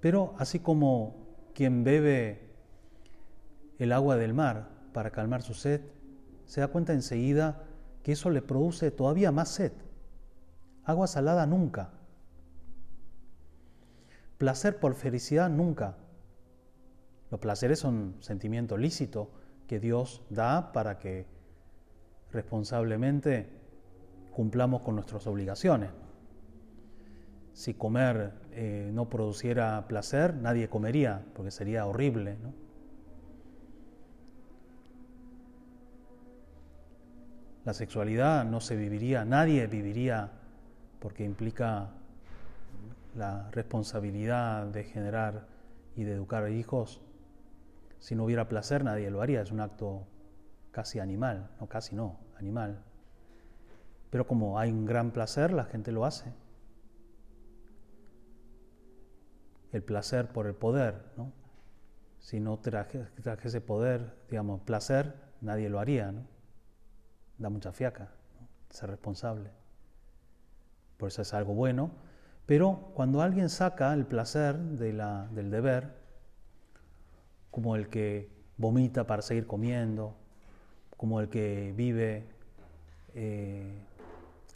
Pero 0.00 0.34
así 0.38 0.58
como 0.58 1.26
quien 1.54 1.84
bebe 1.84 2.50
el 3.78 3.92
agua 3.92 4.16
del 4.16 4.34
mar 4.34 4.70
para 4.92 5.10
calmar 5.10 5.42
su 5.42 5.54
sed, 5.54 5.82
se 6.46 6.60
da 6.60 6.68
cuenta 6.68 6.92
enseguida 6.92 7.64
que 8.02 8.12
eso 8.12 8.30
le 8.30 8.42
produce 8.42 8.90
todavía 8.90 9.30
más 9.30 9.50
sed. 9.50 9.72
Agua 10.84 11.06
salada 11.06 11.46
nunca. 11.46 11.90
Placer 14.38 14.80
por 14.80 14.94
felicidad 14.94 15.50
nunca. 15.50 15.98
Los 17.30 17.40
placeres 17.40 17.78
son 17.78 18.16
sentimiento 18.20 18.76
lícito 18.76 19.30
que 19.68 19.78
Dios 19.78 20.22
da 20.30 20.72
para 20.72 20.98
que 20.98 21.26
responsablemente 22.32 23.50
cumplamos 24.32 24.80
con 24.82 24.94
nuestras 24.94 25.26
obligaciones 25.26 25.90
si 27.52 27.74
comer 27.74 28.32
eh, 28.52 28.90
no 28.92 29.08
produciera 29.08 29.86
placer, 29.86 30.34
nadie 30.34 30.68
comería, 30.68 31.24
porque 31.34 31.50
sería 31.50 31.86
horrible. 31.86 32.36
La 37.64 37.74
sexualidad 37.74 38.44
no 38.44 38.60
se 38.60 38.76
viviría, 38.76 39.24
nadie 39.24 39.66
viviría, 39.66 40.30
porque 40.98 41.24
implica 41.24 41.90
la 43.14 43.50
responsabilidad 43.50 44.66
de 44.66 44.84
generar 44.84 45.46
y 45.96 46.04
de 46.04 46.14
educar 46.14 46.50
hijos. 46.50 47.02
Si 47.98 48.14
no 48.14 48.24
hubiera 48.24 48.48
placer, 48.48 48.84
nadie 48.84 49.10
lo 49.10 49.20
haría, 49.20 49.42
es 49.42 49.50
un 49.50 49.60
acto 49.60 50.06
casi 50.70 51.00
animal, 51.00 51.50
no 51.60 51.68
casi 51.68 51.94
no, 51.94 52.18
animal. 52.38 52.82
Pero 54.10 54.26
como 54.26 54.58
hay 54.58 54.70
un 54.70 54.86
gran 54.86 55.10
placer, 55.10 55.52
la 55.52 55.64
gente 55.64 55.92
lo 55.92 56.04
hace. 56.04 56.32
El 59.72 59.82
placer 59.82 60.28
por 60.28 60.46
el 60.46 60.54
poder, 60.54 61.02
¿no? 61.16 61.32
Si 62.18 62.38
no 62.38 62.58
trajese 62.58 63.60
poder, 63.60 64.14
digamos, 64.28 64.60
placer, 64.60 65.14
nadie 65.40 65.68
lo 65.68 65.80
haría, 65.80 66.12
¿no? 66.12 66.26
Da 67.38 67.48
mucha 67.48 67.72
fiaca, 67.72 68.10
ser 68.68 68.90
responsable. 68.90 69.50
Por 70.98 71.08
eso 71.08 71.22
es 71.22 71.32
algo 71.32 71.54
bueno. 71.54 71.90
Pero 72.44 72.90
cuando 72.94 73.22
alguien 73.22 73.48
saca 73.48 73.94
el 73.94 74.06
placer 74.06 74.58
de 74.58 74.92
la, 74.92 75.28
del 75.32 75.50
deber, 75.50 75.94
como 77.50 77.76
el 77.76 77.88
que 77.88 78.28
vomita 78.56 79.06
para 79.06 79.22
seguir 79.22 79.46
comiendo, 79.46 80.14
como 80.96 81.20
el 81.20 81.28
que 81.28 81.72
vive 81.74 82.26
eh, 83.14 83.82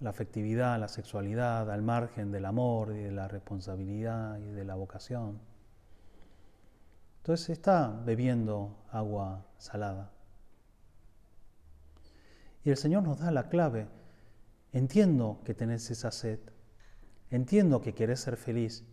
la 0.05 0.11
afectividad, 0.11 0.79
la 0.79 0.88
sexualidad 0.88 1.71
al 1.71 1.81
margen 1.81 2.31
del 2.31 2.45
amor 2.45 2.95
y 2.95 2.99
de 2.99 3.11
la 3.11 3.27
responsabilidad 3.27 4.38
y 4.38 4.51
de 4.51 4.62
la 4.62 4.75
vocación. 4.75 5.40
Entonces 7.23 7.49
está 7.49 7.88
bebiendo 8.05 8.85
agua 8.90 9.47
salada. 9.57 10.12
Y 12.64 12.71
el 12.71 12.77
Señor 12.77 13.03
nos 13.03 13.19
da 13.19 13.31
la 13.31 13.49
clave. 13.49 13.87
Entiendo 14.75 15.40
que 15.43 15.55
tenés 15.55 15.90
esa 15.90 16.11
sed. 16.11 16.38
Entiendo 17.31 17.81
que 17.81 17.95
querés 17.95 18.21
ser 18.21 18.37
feliz. 18.37 18.85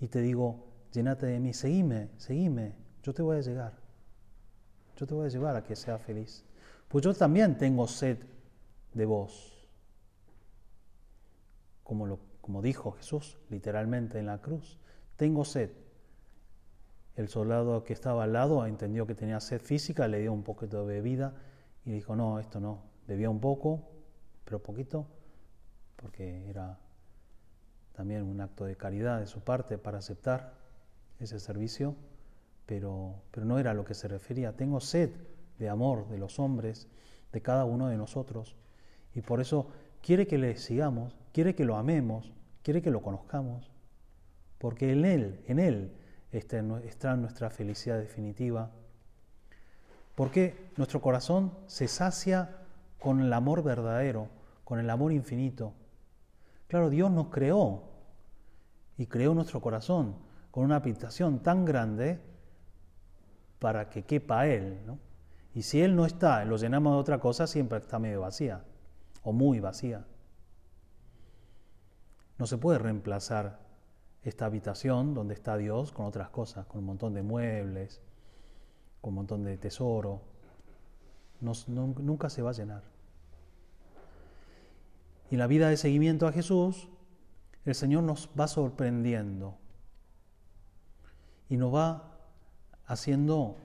Y 0.00 0.08
te 0.08 0.20
digo, 0.20 0.66
llénate 0.90 1.26
de 1.26 1.38
mí, 1.38 1.54
seguime, 1.54 2.10
seguime. 2.16 2.74
Yo 3.04 3.14
te 3.14 3.22
voy 3.22 3.36
a 3.36 3.40
llegar. 3.40 3.74
Yo 4.96 5.06
te 5.06 5.14
voy 5.14 5.26
a 5.26 5.30
llevar 5.30 5.54
a 5.54 5.62
que 5.62 5.76
seas 5.76 6.02
feliz. 6.02 6.44
Pues 6.88 7.04
yo 7.04 7.14
también 7.14 7.56
tengo 7.56 7.86
sed 7.86 8.18
de 8.94 9.06
vos 9.06 9.53
como, 11.84 12.06
lo, 12.06 12.18
como 12.40 12.62
dijo 12.62 12.92
Jesús 12.92 13.38
literalmente 13.50 14.18
en 14.18 14.26
la 14.26 14.40
cruz, 14.40 14.78
tengo 15.16 15.44
sed. 15.44 15.70
El 17.14 17.28
soldado 17.28 17.84
que 17.84 17.92
estaba 17.92 18.24
al 18.24 18.32
lado 18.32 18.66
entendió 18.66 19.06
que 19.06 19.14
tenía 19.14 19.38
sed 19.38 19.60
física, 19.60 20.08
le 20.08 20.18
dio 20.18 20.32
un 20.32 20.42
poquito 20.42 20.84
de 20.84 20.94
bebida 20.94 21.34
y 21.84 21.92
dijo, 21.92 22.16
no, 22.16 22.40
esto 22.40 22.58
no, 22.58 22.82
bebía 23.06 23.30
un 23.30 23.40
poco, 23.40 23.88
pero 24.44 24.60
poquito, 24.60 25.06
porque 25.96 26.48
era 26.48 26.80
también 27.92 28.24
un 28.24 28.40
acto 28.40 28.64
de 28.64 28.76
caridad 28.76 29.20
de 29.20 29.28
su 29.28 29.40
parte 29.40 29.78
para 29.78 29.98
aceptar 29.98 30.54
ese 31.20 31.38
servicio, 31.38 31.94
pero, 32.66 33.22
pero 33.30 33.46
no 33.46 33.58
era 33.58 33.74
lo 33.74 33.84
que 33.84 33.94
se 33.94 34.08
refería. 34.08 34.56
Tengo 34.56 34.80
sed 34.80 35.10
de 35.58 35.68
amor 35.68 36.08
de 36.08 36.18
los 36.18 36.40
hombres, 36.40 36.88
de 37.32 37.40
cada 37.40 37.64
uno 37.64 37.88
de 37.88 37.96
nosotros, 37.96 38.56
y 39.14 39.20
por 39.20 39.40
eso 39.40 39.68
quiere 40.04 40.26
que 40.26 40.36
le 40.36 40.56
sigamos, 40.58 41.16
quiere 41.32 41.54
que 41.54 41.64
lo 41.64 41.76
amemos, 41.76 42.30
quiere 42.62 42.82
que 42.82 42.90
lo 42.90 43.00
conozcamos, 43.00 43.70
porque 44.58 44.92
en 44.92 45.06
Él, 45.06 45.42
en 45.48 45.58
Él 45.58 45.96
está, 46.30 46.60
nuestra 47.16 47.48
felicidad 47.48 47.98
definitiva, 47.98 48.70
porque 50.14 50.70
nuestro 50.76 51.00
corazón 51.00 51.54
se 51.66 51.88
sacia 51.88 52.54
con 53.00 53.20
el 53.20 53.32
amor 53.32 53.62
verdadero, 53.62 54.28
con 54.64 54.78
el 54.78 54.90
amor 54.90 55.10
infinito. 55.10 55.72
Claro, 56.68 56.90
Dios 56.90 57.10
nos 57.10 57.28
creó 57.28 57.84
y 58.98 59.06
creó 59.06 59.32
nuestro 59.32 59.62
corazón 59.62 60.16
con 60.50 60.64
una 60.64 60.76
habitación 60.76 61.42
tan 61.42 61.64
grande 61.64 62.20
para 63.58 63.88
que 63.88 64.02
quepa 64.02 64.46
Él. 64.48 64.82
Y 65.54 65.62
si 65.62 65.80
Él 65.80 65.96
no 65.96 66.04
está, 66.04 66.44
lo 66.44 66.58
llenamos 66.58 66.92
de 66.92 66.98
otra 66.98 67.18
cosa, 67.20 67.46
siempre 67.46 67.78
está 67.78 67.98
medio 67.98 68.20
vacía 68.20 68.62
o 69.24 69.32
muy 69.32 69.58
vacía. 69.58 70.06
No 72.38 72.46
se 72.46 72.58
puede 72.58 72.78
reemplazar 72.78 73.58
esta 74.22 74.46
habitación 74.46 75.14
donde 75.14 75.34
está 75.34 75.56
Dios 75.56 75.92
con 75.92 76.06
otras 76.06 76.30
cosas, 76.30 76.66
con 76.66 76.80
un 76.80 76.86
montón 76.86 77.14
de 77.14 77.22
muebles, 77.22 78.00
con 79.00 79.10
un 79.10 79.16
montón 79.16 79.44
de 79.44 79.58
tesoro. 79.58 80.22
nunca 81.40 82.30
se 82.30 82.42
va 82.42 82.50
a 82.50 82.54
llenar. 82.54 82.82
Y 85.30 85.36
la 85.36 85.46
vida 85.46 85.68
de 85.68 85.76
seguimiento 85.76 86.26
a 86.26 86.32
Jesús, 86.32 86.88
el 87.64 87.74
Señor 87.74 88.02
nos 88.02 88.30
va 88.38 88.46
sorprendiendo 88.46 89.56
y 91.48 91.56
nos 91.56 91.74
va 91.74 92.18
haciendo 92.86 93.56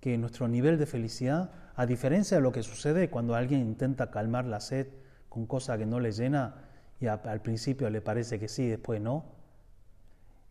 que 0.00 0.16
nuestro 0.16 0.46
nivel 0.46 0.78
de 0.78 0.86
felicidad, 0.86 1.50
a 1.74 1.86
diferencia 1.86 2.36
de 2.36 2.42
lo 2.42 2.52
que 2.52 2.62
sucede 2.62 3.10
cuando 3.10 3.34
alguien 3.34 3.60
intenta 3.60 4.10
calmar 4.10 4.44
la 4.44 4.60
sed 4.60 4.88
con 5.28 5.46
cosas 5.46 5.78
que 5.78 5.86
no 5.86 6.00
le 6.00 6.12
llena 6.12 6.64
y 7.00 7.06
al 7.06 7.40
principio 7.42 7.88
le 7.90 8.00
parece 8.00 8.38
que 8.38 8.48
sí, 8.48 8.66
después 8.66 9.00
no, 9.00 9.24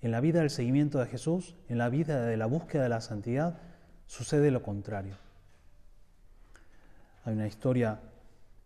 en 0.01 0.11
la 0.11 0.21
vida 0.21 0.39
del 0.39 0.49
seguimiento 0.49 0.99
de 0.99 1.07
Jesús, 1.07 1.55
en 1.67 1.77
la 1.77 1.89
vida 1.89 2.25
de 2.25 2.37
la 2.37 2.45
búsqueda 2.45 2.83
de 2.83 2.89
la 2.89 3.01
santidad, 3.01 3.59
sucede 4.05 4.51
lo 4.51 4.63
contrario. 4.63 5.15
Hay 7.25 7.33
una 7.33 7.47
historia 7.47 7.99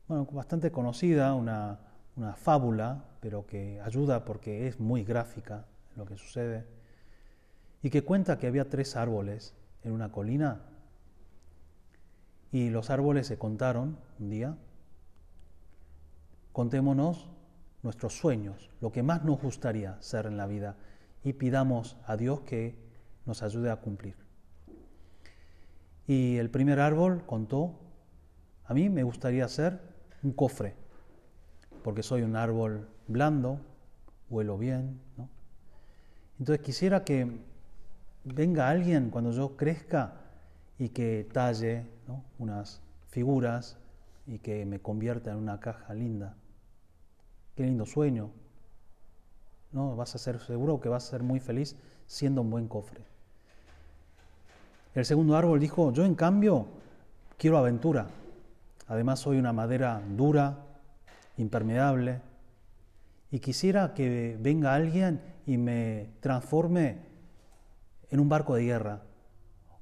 bueno, 0.07 0.27
bastante 0.31 0.71
conocida, 0.71 1.33
una, 1.33 1.79
una 2.15 2.35
fábula, 2.35 3.05
pero 3.21 3.45
que 3.45 3.79
ayuda 3.81 4.25
porque 4.25 4.67
es 4.67 4.79
muy 4.79 5.03
gráfica 5.03 5.65
lo 5.95 6.05
que 6.05 6.17
sucede, 6.17 6.65
y 7.81 7.89
que 7.89 8.03
cuenta 8.03 8.37
que 8.37 8.47
había 8.47 8.69
tres 8.69 8.95
árboles 8.95 9.55
en 9.83 9.91
una 9.91 10.11
colina 10.11 10.61
y 12.51 12.69
los 12.69 12.89
árboles 12.89 13.27
se 13.27 13.37
contaron 13.37 13.97
un 14.19 14.29
día. 14.29 14.57
Contémonos 16.51 17.29
nuestros 17.83 18.17
sueños, 18.17 18.69
lo 18.81 18.91
que 18.91 19.03
más 19.03 19.23
nos 19.23 19.41
gustaría 19.41 20.01
ser 20.01 20.25
en 20.25 20.37
la 20.37 20.47
vida 20.47 20.75
y 21.23 21.33
pidamos 21.33 21.97
a 22.05 22.17
Dios 22.17 22.41
que 22.41 22.75
nos 23.25 23.43
ayude 23.43 23.71
a 23.71 23.77
cumplir. 23.77 24.15
Y 26.07 26.37
el 26.37 26.49
primer 26.49 26.79
árbol 26.79 27.25
contó, 27.25 27.79
a 28.65 28.73
mí 28.73 28.89
me 28.89 29.03
gustaría 29.03 29.47
ser 29.47 29.79
un 30.23 30.33
cofre 30.33 30.75
porque 31.83 32.03
soy 32.03 32.21
un 32.21 32.35
árbol 32.35 32.87
blando, 33.07 33.59
huelo 34.29 34.57
bien. 34.57 34.99
¿no? 35.17 35.29
Entonces 36.39 36.63
quisiera 36.63 37.03
que 37.03 37.39
venga 38.23 38.69
alguien 38.69 39.09
cuando 39.09 39.31
yo 39.31 39.55
crezca 39.55 40.13
y 40.77 40.89
que 40.89 41.27
talle 41.31 41.85
unas 42.39 42.81
figuras 43.09 43.77
y 44.27 44.39
que 44.39 44.65
me 44.65 44.79
convierta 44.79 45.31
en 45.31 45.37
una 45.37 45.59
caja 45.59 45.93
linda. 45.93 46.35
Qué 47.55 47.63
lindo 47.63 47.85
sueño. 47.85 48.31
¿no? 49.71 49.95
Vas 49.95 50.15
a 50.15 50.17
ser 50.17 50.39
seguro 50.39 50.79
que 50.79 50.89
vas 50.89 51.05
a 51.07 51.11
ser 51.11 51.23
muy 51.23 51.39
feliz 51.39 51.75
siendo 52.07 52.41
un 52.41 52.49
buen 52.49 52.67
cofre. 52.67 53.03
El 54.93 55.05
segundo 55.05 55.37
árbol 55.37 55.59
dijo, 55.59 55.93
yo 55.93 56.03
en 56.03 56.15
cambio 56.15 56.67
quiero 57.37 57.57
aventura. 57.57 58.07
Además 58.87 59.19
soy 59.19 59.37
una 59.37 59.53
madera 59.53 60.01
dura, 60.17 60.57
impermeable, 61.37 62.19
y 63.31 63.39
quisiera 63.39 63.93
que 63.93 64.37
venga 64.39 64.73
alguien 64.73 65.21
y 65.45 65.57
me 65.57 66.09
transforme 66.19 66.97
en 68.09 68.19
un 68.19 68.27
barco 68.27 68.55
de 68.55 68.65
guerra 68.65 69.01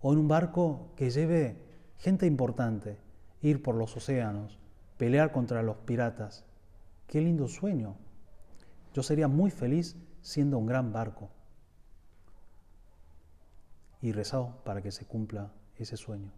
o 0.02 0.14
en 0.14 0.20
un 0.20 0.28
barco 0.28 0.92
que 0.96 1.10
lleve 1.10 1.58
gente 1.98 2.28
importante, 2.28 2.98
ir 3.42 3.64
por 3.64 3.74
los 3.74 3.98
océanos, 3.98 4.60
pelear 4.98 5.32
contra 5.32 5.64
los 5.64 5.78
piratas. 5.78 6.46
Qué 7.10 7.20
lindo 7.20 7.50
sueño. 7.50 7.98
Yo 8.94 9.04
sería 9.04 9.28
muy 9.28 9.52
feliz 9.52 9.98
siendo 10.22 10.58
un 10.58 10.66
gran 10.66 10.94
barco. 10.94 11.30
Y 14.02 14.14
rezado 14.14 14.64
para 14.64 14.82
que 14.82 14.94
se 14.94 15.06
cumpla 15.06 15.52
ese 15.76 15.98
sueño. 15.98 16.32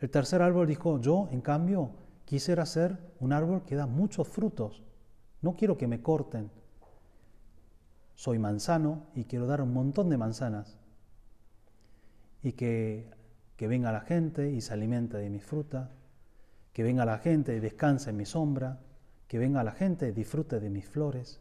El 0.00 0.10
tercer 0.10 0.42
árbol 0.42 0.66
dijo, 0.66 1.00
yo 1.00 1.28
en 1.30 1.40
cambio 1.40 1.92
Quisiera 2.28 2.66
ser 2.66 2.98
un 3.20 3.32
árbol 3.32 3.64
que 3.64 3.74
da 3.74 3.86
muchos 3.86 4.28
frutos. 4.28 4.82
No 5.40 5.56
quiero 5.56 5.78
que 5.78 5.86
me 5.86 6.02
corten. 6.02 6.50
Soy 8.16 8.38
manzano 8.38 9.06
y 9.14 9.24
quiero 9.24 9.46
dar 9.46 9.62
un 9.62 9.72
montón 9.72 10.10
de 10.10 10.18
manzanas. 10.18 10.76
Y 12.42 12.52
que, 12.52 13.08
que 13.56 13.66
venga 13.66 13.92
la 13.92 14.02
gente 14.02 14.50
y 14.50 14.60
se 14.60 14.74
alimente 14.74 15.16
de 15.16 15.30
mi 15.30 15.40
fruta. 15.40 15.90
Que 16.74 16.82
venga 16.82 17.06
la 17.06 17.16
gente 17.16 17.56
y 17.56 17.60
descanse 17.60 18.10
en 18.10 18.18
mi 18.18 18.26
sombra. 18.26 18.78
Que 19.28 19.38
venga 19.38 19.62
la 19.62 19.72
gente 19.72 20.12
disfrute 20.12 20.58
de 20.58 20.70
mis 20.70 20.88
flores. 20.88 21.40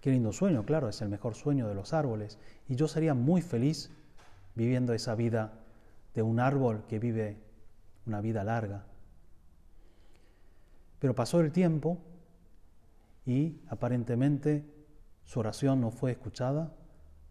Qué 0.00 0.10
lindo 0.10 0.32
sueño, 0.32 0.64
claro, 0.64 0.88
es 0.88 1.02
el 1.02 1.08
mejor 1.08 1.34
sueño 1.34 1.66
de 1.66 1.74
los 1.74 1.92
árboles. 1.92 2.38
Y 2.68 2.76
yo 2.76 2.86
sería 2.86 3.14
muy 3.14 3.42
feliz 3.42 3.90
viviendo 4.54 4.92
esa 4.92 5.14
vida 5.14 5.52
de 6.14 6.22
un 6.22 6.38
árbol 6.38 6.84
que 6.88 6.98
vive 6.98 7.36
una 8.06 8.20
vida 8.20 8.44
larga. 8.44 8.84
Pero 10.98 11.14
pasó 11.14 11.40
el 11.40 11.52
tiempo 11.52 11.98
y 13.24 13.60
aparentemente 13.68 14.64
su 15.24 15.40
oración 15.40 15.80
no 15.80 15.90
fue 15.90 16.12
escuchada 16.12 16.72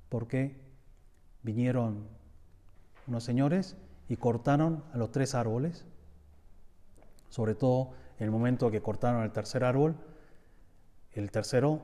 porque 0.10 0.56
vinieron 1.44 2.08
unos 3.08 3.24
señores 3.24 3.76
y 4.08 4.16
cortaron 4.18 4.84
a 4.94 4.98
los 4.98 5.12
tres 5.12 5.36
árboles, 5.36 5.86
sobre 7.30 7.56
todo 7.56 7.92
en 8.19 8.25
el 8.25 8.32
momento 8.32 8.71
que 8.71 8.82
cortaron 8.82 9.23
el 9.23 9.32
tercer 9.32 9.63
árbol, 9.63 9.95
el 11.12 11.32
tercero, 11.32 11.82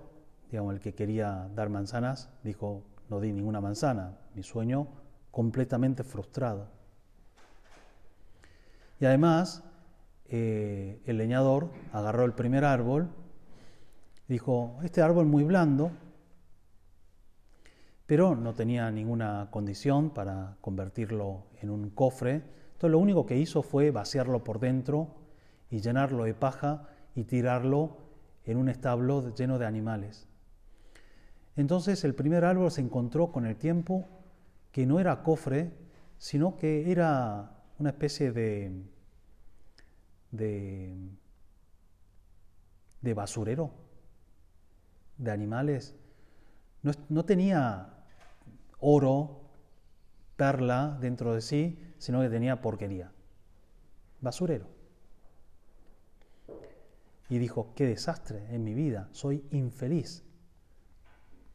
digamos, 0.49 0.73
el 0.73 0.79
que 0.79 0.93
quería 0.93 1.49
dar 1.55 1.69
manzanas, 1.69 2.29
dijo, 2.43 2.83
no 3.09 3.19
di 3.19 3.31
ninguna 3.31 3.61
manzana, 3.61 4.17
mi 4.33 4.43
sueño 4.43 4.87
completamente 5.31 6.03
frustrado. 6.03 6.67
Y 8.99 9.05
además, 9.05 9.63
eh, 10.25 11.01
el 11.05 11.17
leñador 11.17 11.69
agarró 11.91 12.25
el 12.25 12.33
primer 12.33 12.65
árbol, 12.65 13.09
dijo, 14.27 14.79
este 14.83 15.01
árbol 15.01 15.27
muy 15.27 15.43
blando, 15.43 15.91
pero 18.07 18.35
no 18.35 18.53
tenía 18.53 18.89
ninguna 18.91 19.49
condición 19.51 20.09
para 20.09 20.57
convertirlo 20.61 21.43
en 21.61 21.69
un 21.69 21.89
cofre. 21.89 22.43
Entonces 22.73 22.91
lo 22.91 22.99
único 22.99 23.25
que 23.25 23.37
hizo 23.37 23.61
fue 23.63 23.91
vaciarlo 23.91 24.43
por 24.43 24.59
dentro 24.59 25.22
y 25.73 25.81
llenarlo 25.81 26.25
de 26.25 26.35
paja 26.35 26.87
y 27.15 27.23
tirarlo 27.23 27.97
en 28.45 28.57
un 28.57 28.69
establo 28.69 29.33
lleno 29.33 29.57
de 29.57 29.65
animales. 29.65 30.27
Entonces 31.55 32.03
el 32.03 32.13
primer 32.13 32.45
árbol 32.45 32.69
se 32.69 32.81
encontró 32.81 33.31
con 33.31 33.47
el 33.47 33.55
tiempo 33.55 34.07
que 34.71 34.85
no 34.85 34.99
era 34.99 35.23
cofre, 35.23 35.71
sino 36.19 36.57
que 36.57 36.91
era 36.91 37.63
una 37.79 37.89
especie 37.89 38.31
de, 38.31 38.83
de, 40.29 40.95
de 43.01 43.13
basurero 43.15 43.71
de 45.17 45.31
animales. 45.31 45.95
No, 47.09 47.25
tenía 47.25 47.89
oro, 48.79 49.41
perla 50.35 50.99
dentro 51.01 51.33
de 51.33 51.41
sí, 51.41 51.95
sino 51.97 52.21
que 52.21 52.29
tenía 52.29 52.61
porquería. 52.61 53.11
Basurero. 54.21 54.82
Y 57.33 57.39
dijo, 57.39 57.73
qué 57.75 57.87
desastre 57.87 58.45
en 58.51 58.63
mi 58.63 58.75
vida, 58.75 59.09
soy 59.11 59.43
infeliz. 59.49 60.23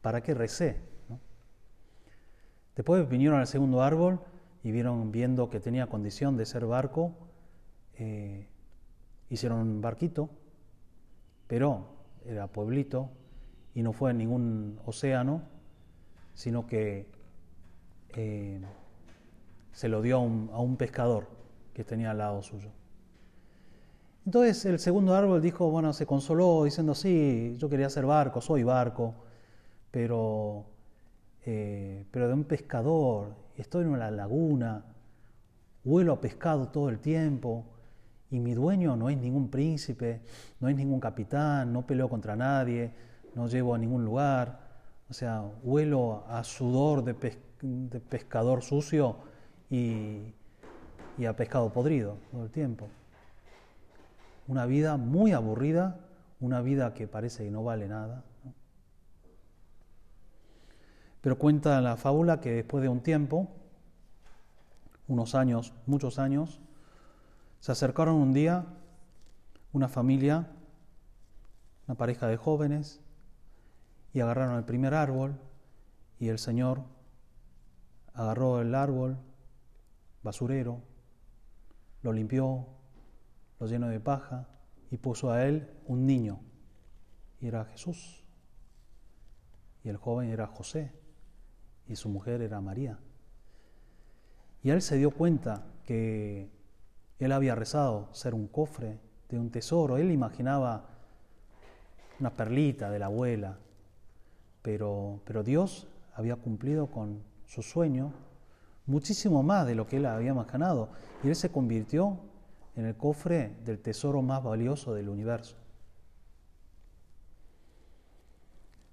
¿Para 0.01 0.21
qué 0.21 0.33
recé? 0.33 0.81
Después 2.75 3.07
vinieron 3.07 3.39
al 3.39 3.47
segundo 3.47 3.81
árbol 3.81 4.19
y 4.61 4.73
vieron 4.73 5.09
viendo 5.13 5.49
que 5.49 5.61
tenía 5.61 5.87
condición 5.87 6.35
de 6.35 6.45
ser 6.45 6.65
barco, 6.65 7.15
eh, 7.93 8.49
hicieron 9.29 9.59
un 9.59 9.79
barquito, 9.79 10.29
pero 11.47 11.95
era 12.25 12.47
pueblito 12.47 13.11
y 13.73 13.81
no 13.81 13.93
fue 13.93 14.11
en 14.11 14.17
ningún 14.17 14.81
océano, 14.85 15.43
sino 16.33 16.67
que 16.67 17.09
eh, 18.17 18.59
se 19.71 19.87
lo 19.87 20.01
dio 20.01 20.17
a 20.17 20.59
un, 20.59 20.75
pescador 20.75 21.29
que 21.73 21.85
tenía 21.85 22.11
al 22.11 22.17
lado 22.17 22.43
suyo. 22.43 22.69
Entonces 24.29 24.63
el 24.65 24.77
segundo 24.77 25.15
árbol 25.15 25.41
dijo, 25.41 25.71
bueno, 25.71 25.91
se 25.91 26.05
consoló 26.05 26.63
diciendo, 26.63 26.93
sí, 26.93 27.55
yo 27.57 27.67
quería 27.67 27.89
ser 27.89 28.05
barco, 28.05 28.41
soy 28.41 28.61
barco, 28.61 29.15
pero, 29.89 30.65
eh, 31.47 32.05
pero 32.11 32.27
de 32.27 32.35
un 32.35 32.43
pescador, 32.43 33.33
estoy 33.57 33.85
en 33.85 33.89
una 33.89 34.11
laguna, 34.11 34.85
huelo 35.83 36.13
a 36.13 36.21
pescado 36.21 36.67
todo 36.67 36.89
el 36.89 36.99
tiempo, 36.99 37.65
y 38.29 38.39
mi 38.39 38.53
dueño 38.53 38.95
no 38.95 39.09
es 39.09 39.17
ningún 39.17 39.49
príncipe, 39.49 40.21
no 40.59 40.69
es 40.69 40.75
ningún 40.75 40.99
capitán, 40.99 41.73
no 41.73 41.87
peleo 41.87 42.07
contra 42.07 42.35
nadie, 42.35 42.91
no 43.33 43.47
llevo 43.47 43.73
a 43.73 43.79
ningún 43.79 44.05
lugar. 44.05 44.59
O 45.09 45.13
sea, 45.13 45.41
huelo 45.63 46.23
a 46.27 46.43
sudor 46.43 47.03
de, 47.03 47.15
pescador 47.15 48.61
sucio 48.61 49.15
y, 49.71 50.35
a 51.27 51.33
pescado 51.33 51.73
podrido 51.73 52.17
todo 52.31 52.43
el 52.43 52.51
tiempo. 52.51 52.89
Una 54.49 54.65
vida 54.65 54.97
muy 54.97 55.31
aburrida, 55.31 55.99
una 56.39 56.61
vida 56.61 56.95
que 56.95 57.07
parece 57.07 57.43
que 57.43 57.51
no 57.51 57.63
vale 57.63 57.87
nada. 57.87 58.23
Pero 61.21 61.37
cuenta 61.37 61.79
la 61.81 61.97
fábula 61.97 62.41
que 62.41 62.51
después 62.51 62.81
de 62.81 62.89
un 62.89 63.01
tiempo, 63.01 63.47
unos 65.07 65.35
años, 65.35 65.75
muchos 65.85 66.17
años, 66.17 66.59
se 67.59 67.71
acercaron 67.71 68.15
un 68.15 68.33
día 68.33 68.65
una 69.71 69.87
familia, 69.87 70.47
una 71.87 71.95
pareja 71.95 72.25
de 72.25 72.37
jóvenes, 72.37 73.01
y 74.13 74.19
agarraron 74.21 74.57
el 74.57 74.63
primer 74.63 74.95
árbol 74.95 75.39
y 76.17 76.29
el 76.29 76.39
Señor 76.39 76.81
agarró 78.15 78.61
el 78.61 78.73
árbol, 78.73 79.15
basurero, 80.23 80.81
lo 82.01 82.13
limpió, 82.13 82.78
lo 83.59 83.67
llenó 83.67 83.87
de 83.87 83.99
paja 83.99 84.47
y 84.91 84.97
puso 84.97 85.31
a 85.31 85.45
él 85.45 85.69
un 85.85 86.05
niño, 86.05 86.39
y 87.41 87.47
era 87.47 87.65
Jesús. 87.65 88.23
Y 89.83 89.89
el 89.89 89.97
joven 89.97 90.29
era 90.29 90.47
José, 90.47 90.91
y 91.87 91.95
su 91.95 92.09
mujer 92.09 92.41
era 92.41 92.61
María. 92.61 92.99
Y 94.63 94.71
él 94.71 94.81
se 94.81 94.97
dio 94.97 95.11
cuenta 95.11 95.65
que 95.85 96.49
él 97.19 97.31
había 97.31 97.55
rezado 97.55 98.13
ser 98.13 98.33
un 98.33 98.47
cofre 98.47 98.99
de 99.29 99.39
un 99.39 99.51
tesoro, 99.51 99.97
él 99.97 100.11
imaginaba 100.11 100.89
una 102.19 102.31
perlita 102.31 102.89
de 102.89 102.99
la 102.99 103.05
abuela, 103.05 103.57
pero, 104.61 105.21
pero 105.25 105.43
Dios 105.43 105.87
había 106.13 106.35
cumplido 106.35 106.87
con 106.87 107.23
su 107.45 107.61
sueño 107.61 108.13
muchísimo 108.85 109.43
más 109.43 109.67
de 109.67 109.75
lo 109.75 109.87
que 109.87 109.97
él 109.97 110.05
había 110.05 110.31
imaginado, 110.31 110.89
y 111.23 111.29
él 111.29 111.35
se 111.35 111.51
convirtió 111.51 112.19
en 112.75 112.85
el 112.85 112.95
cofre 112.95 113.55
del 113.65 113.79
tesoro 113.79 114.21
más 114.21 114.43
valioso 114.43 114.93
del 114.93 115.09
universo. 115.09 115.57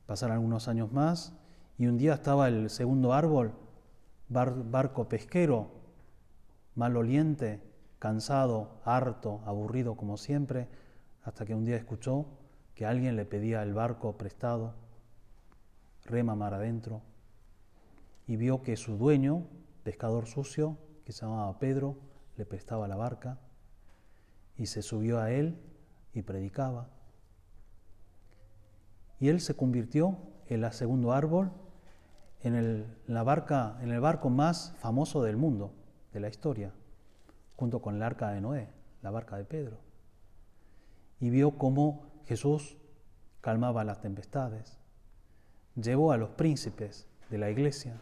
Pasaron 0.06 0.34
algunos 0.36 0.68
años 0.68 0.92
más 0.92 1.32
y 1.78 1.86
un 1.86 1.98
día 1.98 2.14
estaba 2.14 2.48
el 2.48 2.70
segundo 2.70 3.12
árbol, 3.12 3.52
barco 4.28 5.08
pesquero, 5.08 5.70
maloliente, 6.74 7.60
cansado, 7.98 8.80
harto, 8.84 9.40
aburrido 9.46 9.96
como 9.96 10.16
siempre, 10.16 10.68
hasta 11.24 11.44
que 11.44 11.54
un 11.54 11.64
día 11.64 11.76
escuchó 11.76 12.26
que 12.74 12.86
alguien 12.86 13.16
le 13.16 13.24
pedía 13.24 13.62
el 13.62 13.74
barco 13.74 14.16
prestado, 14.16 14.74
rema 16.04 16.34
mar 16.34 16.54
adentro, 16.54 17.02
y 18.26 18.36
vio 18.36 18.62
que 18.62 18.76
su 18.76 18.96
dueño, 18.96 19.46
pescador 19.82 20.26
sucio, 20.26 20.76
que 21.04 21.12
se 21.12 21.24
llamaba 21.24 21.58
Pedro, 21.58 21.96
le 22.36 22.44
prestaba 22.44 22.86
la 22.86 22.96
barca, 22.96 23.38
y 24.58 24.66
se 24.66 24.82
subió 24.82 25.20
a 25.20 25.30
él 25.30 25.58
y 26.12 26.22
predicaba. 26.22 26.88
Y 29.20 29.28
él 29.28 29.40
se 29.40 29.54
convirtió 29.54 30.18
en 30.48 30.64
el 30.64 30.72
segundo 30.72 31.12
árbol 31.12 31.50
en 32.42 32.54
el, 32.54 32.86
la 33.06 33.22
barca, 33.22 33.76
en 33.80 33.90
el 33.90 34.00
barco 34.00 34.30
más 34.30 34.74
famoso 34.78 35.22
del 35.22 35.36
mundo, 35.36 35.72
de 36.12 36.20
la 36.20 36.28
historia, 36.28 36.72
junto 37.56 37.80
con 37.80 37.96
el 37.96 38.02
arca 38.02 38.30
de 38.30 38.40
Noé, 38.40 38.68
la 39.02 39.10
barca 39.10 39.36
de 39.36 39.44
Pedro. 39.44 39.78
Y 41.18 41.30
vio 41.30 41.58
cómo 41.58 42.06
Jesús 42.26 42.76
calmaba 43.40 43.84
las 43.84 44.00
tempestades, 44.00 44.78
llevó 45.74 46.12
a 46.12 46.18
los 46.18 46.30
príncipes 46.30 47.08
de 47.30 47.38
la 47.38 47.50
iglesia, 47.50 48.00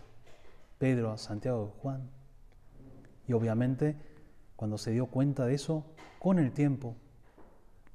Pedro, 0.78 1.16
Santiago 1.16 1.72
y 1.74 1.80
Juan, 1.80 2.10
y 3.26 3.32
obviamente 3.32 3.96
cuando 4.56 4.78
se 4.78 4.92
dio 4.92 5.06
cuenta 5.06 5.46
de 5.46 5.54
eso, 5.54 5.84
con 6.18 6.38
el 6.38 6.52
tiempo, 6.52 6.96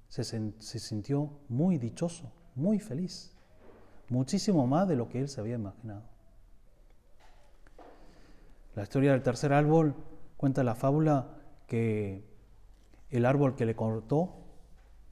se, 0.09 0.23
sintió 0.59 1.29
muy 1.47 1.77
dichoso, 1.77 2.31
muy 2.55 2.79
feliz, 2.79 3.35
muchísimo 4.09 4.67
más 4.67 4.87
de 4.87 4.95
lo 4.95 5.07
que 5.07 5.19
él 5.19 5.29
se 5.29 5.39
había 5.39 5.55
imaginado. 5.55 6.03
La 8.75 8.83
historia 8.83 9.11
del 9.11 9.21
tercer 9.21 9.53
árbol 9.53 9.95
cuenta 10.37 10.63
la 10.63 10.75
fábula 10.75 11.37
que 11.67 12.23
el 13.09 13.25
árbol 13.25 13.55
que 13.55 13.65
le 13.65 13.75
cortó, 13.75 14.35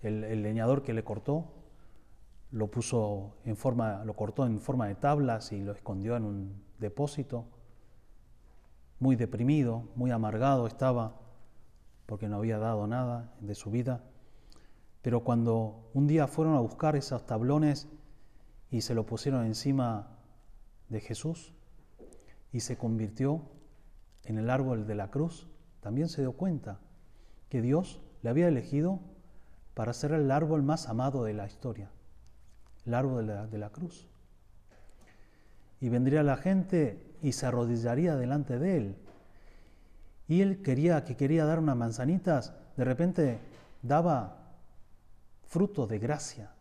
el, 0.02 0.42
leñador 0.42 0.84
que 0.84 0.94
le 0.94 1.04
cortó, 1.04 1.54
lo 2.52 2.72
puso 2.72 3.36
en 3.46 3.58
forma, 3.58 4.04
lo 4.06 4.16
cortó 4.16 4.46
en 4.46 4.60
forma 4.60 4.88
de 4.88 4.96
tablas 4.96 5.52
y 5.52 5.62
lo 5.62 5.74
escondió 5.74 6.16
en 6.16 6.24
un 6.24 6.64
depósito. 6.80 7.46
Muy 9.00 9.16
deprimido, 9.16 9.90
muy 9.96 10.12
amargado 10.12 10.66
estaba 10.66 11.27
porque 12.08 12.28
no 12.28 12.38
había 12.38 12.58
dado 12.58 12.88
nada 12.88 13.32
de 13.42 13.54
su 13.54 13.70
vida. 13.70 14.02
Pero 15.04 15.24
cuando 15.24 15.90
un 15.94 16.08
día 16.08 16.28
fueron 16.28 16.56
a 16.56 16.60
buscar 16.60 16.96
esos 16.96 17.26
tablones 17.28 17.88
y 18.72 18.82
se 18.82 18.96
lo 18.96 19.06
pusieron 19.06 19.46
encima 19.46 20.08
de 20.90 21.02
Jesús 21.02 21.54
y 22.52 22.62
se 22.62 22.78
convirtió 22.78 23.44
en 24.24 24.38
el 24.38 24.50
árbol 24.50 24.88
de 24.88 24.96
la 24.96 25.12
cruz, 25.12 25.48
también 25.82 26.10
se 26.10 26.22
dio 26.22 26.32
cuenta 26.32 26.80
que 27.50 27.62
Dios 27.62 28.02
le 28.24 28.30
había 28.30 28.48
elegido 28.48 29.00
para 29.74 29.94
ser 29.94 30.12
el 30.14 30.32
árbol 30.32 30.64
más 30.64 30.88
amado 30.88 31.24
de 31.24 31.34
la 31.34 31.46
historia, 31.46 31.92
el 32.86 32.94
árbol 32.94 33.28
de 33.28 33.36
la, 33.36 33.48
de 33.48 33.58
la 33.58 33.70
cruz. 33.70 34.08
Y 35.80 35.90
vendría 35.90 36.24
la 36.24 36.38
gente 36.38 37.16
y 37.22 37.34
se 37.34 37.46
arrodillaría 37.46 38.16
delante 38.16 38.60
de 38.60 38.78
él. 38.78 38.96
Y 40.28 40.42
él 40.42 40.62
quería 40.62 41.04
que 41.04 41.16
quería 41.16 41.46
dar 41.46 41.60
unas 41.60 41.78
manzanitas, 41.78 42.54
de 42.76 42.84
repente 42.84 43.40
daba 43.82 44.54
fruto 45.46 45.88
de 45.88 46.00
gracia, 46.00 46.52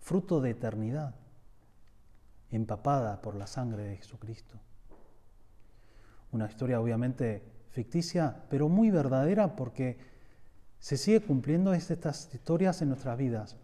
fruto 0.00 0.40
de 0.40 0.50
eternidad, 0.50 1.14
empapada 2.50 3.22
por 3.22 3.34
la 3.34 3.46
sangre 3.46 3.84
de 3.84 3.96
Jesucristo. 3.96 4.60
Una 6.32 6.46
historia 6.46 6.80
obviamente 6.80 7.42
ficticia, 7.70 8.44
pero 8.50 8.68
muy 8.68 8.90
verdadera 8.90 9.56
porque 9.56 9.98
se 10.78 10.96
sigue 10.96 11.20
cumpliendo 11.20 11.72
estas 11.72 12.32
historias 12.34 12.82
en 12.82 12.88
nuestras 12.88 13.16
vidas. 13.16 13.56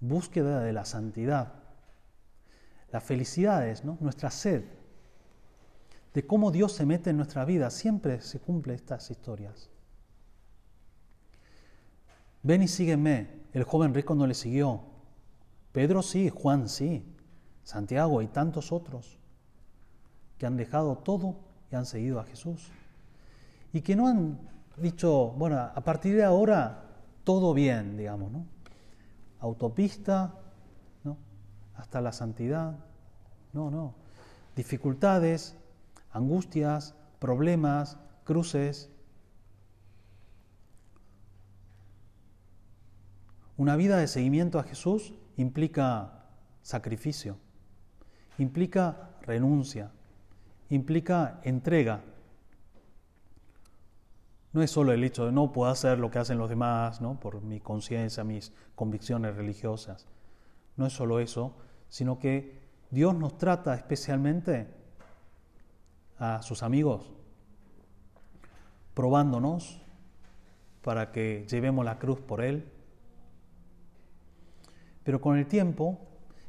Búsqueda 0.00 0.60
de 0.60 0.72
la 0.72 0.84
santidad, 0.84 1.54
las 2.90 3.04
felicidades, 3.04 3.84
¿no? 3.84 3.98
nuestra 4.00 4.30
sed, 4.30 4.64
de 6.14 6.26
cómo 6.26 6.50
Dios 6.50 6.72
se 6.72 6.86
mete 6.86 7.10
en 7.10 7.16
nuestra 7.16 7.44
vida, 7.44 7.70
siempre 7.70 8.20
se 8.20 8.38
cumplen 8.38 8.76
estas 8.76 9.10
historias. 9.10 9.70
Ven 12.42 12.62
y 12.62 12.68
sígueme. 12.68 13.42
El 13.52 13.64
joven 13.64 13.94
rico 13.94 14.14
no 14.14 14.26
le 14.26 14.34
siguió. 14.34 14.82
Pedro 15.72 16.02
sí, 16.02 16.28
Juan 16.28 16.68
sí, 16.68 17.04
Santiago 17.64 18.22
y 18.22 18.26
tantos 18.26 18.72
otros 18.72 19.18
que 20.38 20.46
han 20.46 20.56
dejado 20.56 20.98
todo 20.98 21.36
y 21.70 21.76
han 21.76 21.86
seguido 21.86 22.18
a 22.18 22.24
Jesús. 22.24 22.70
Y 23.72 23.80
que 23.80 23.96
no 23.96 24.08
han 24.08 24.38
dicho, 24.76 25.30
bueno, 25.36 25.58
a 25.58 25.80
partir 25.82 26.16
de 26.16 26.24
ahora 26.24 26.84
todo 27.24 27.54
bien, 27.54 27.96
digamos, 27.96 28.32
¿no? 28.32 28.46
Autopista, 29.40 30.34
¿no? 31.04 31.16
Hasta 31.76 32.00
la 32.00 32.12
santidad. 32.12 32.76
No, 33.52 33.70
no. 33.70 33.94
Dificultades, 34.56 35.56
angustias, 36.12 36.94
problemas, 37.18 37.98
cruces. 38.24 38.90
Una 43.56 43.76
vida 43.76 43.96
de 43.96 44.08
seguimiento 44.08 44.58
a 44.58 44.64
Jesús 44.64 45.14
implica 45.36 46.26
sacrificio, 46.62 47.36
implica 48.38 49.10
renuncia, 49.22 49.90
implica 50.70 51.40
entrega. 51.42 52.02
No 54.52 54.62
es 54.62 54.70
solo 54.70 54.92
el 54.92 55.02
hecho 55.02 55.26
de 55.26 55.32
no 55.32 55.52
puedo 55.52 55.70
hacer 55.70 55.98
lo 55.98 56.10
que 56.10 56.18
hacen 56.18 56.38
los 56.38 56.50
demás, 56.50 57.00
¿no? 57.00 57.18
por 57.18 57.42
mi 57.42 57.60
conciencia, 57.60 58.22
mis 58.22 58.52
convicciones 58.74 59.34
religiosas. 59.36 60.06
No 60.76 60.86
es 60.86 60.92
solo 60.92 61.20
eso, 61.20 61.56
sino 61.88 62.18
que 62.18 62.60
Dios 62.90 63.14
nos 63.14 63.38
trata 63.38 63.74
especialmente 63.74 64.81
a 66.22 66.40
sus 66.40 66.62
amigos, 66.62 67.10
probándonos 68.94 69.82
para 70.80 71.10
que 71.10 71.44
llevemos 71.50 71.84
la 71.84 71.98
cruz 71.98 72.20
por 72.20 72.44
Él. 72.44 72.70
Pero 75.02 75.20
con 75.20 75.36
el 75.36 75.48
tiempo 75.48 75.98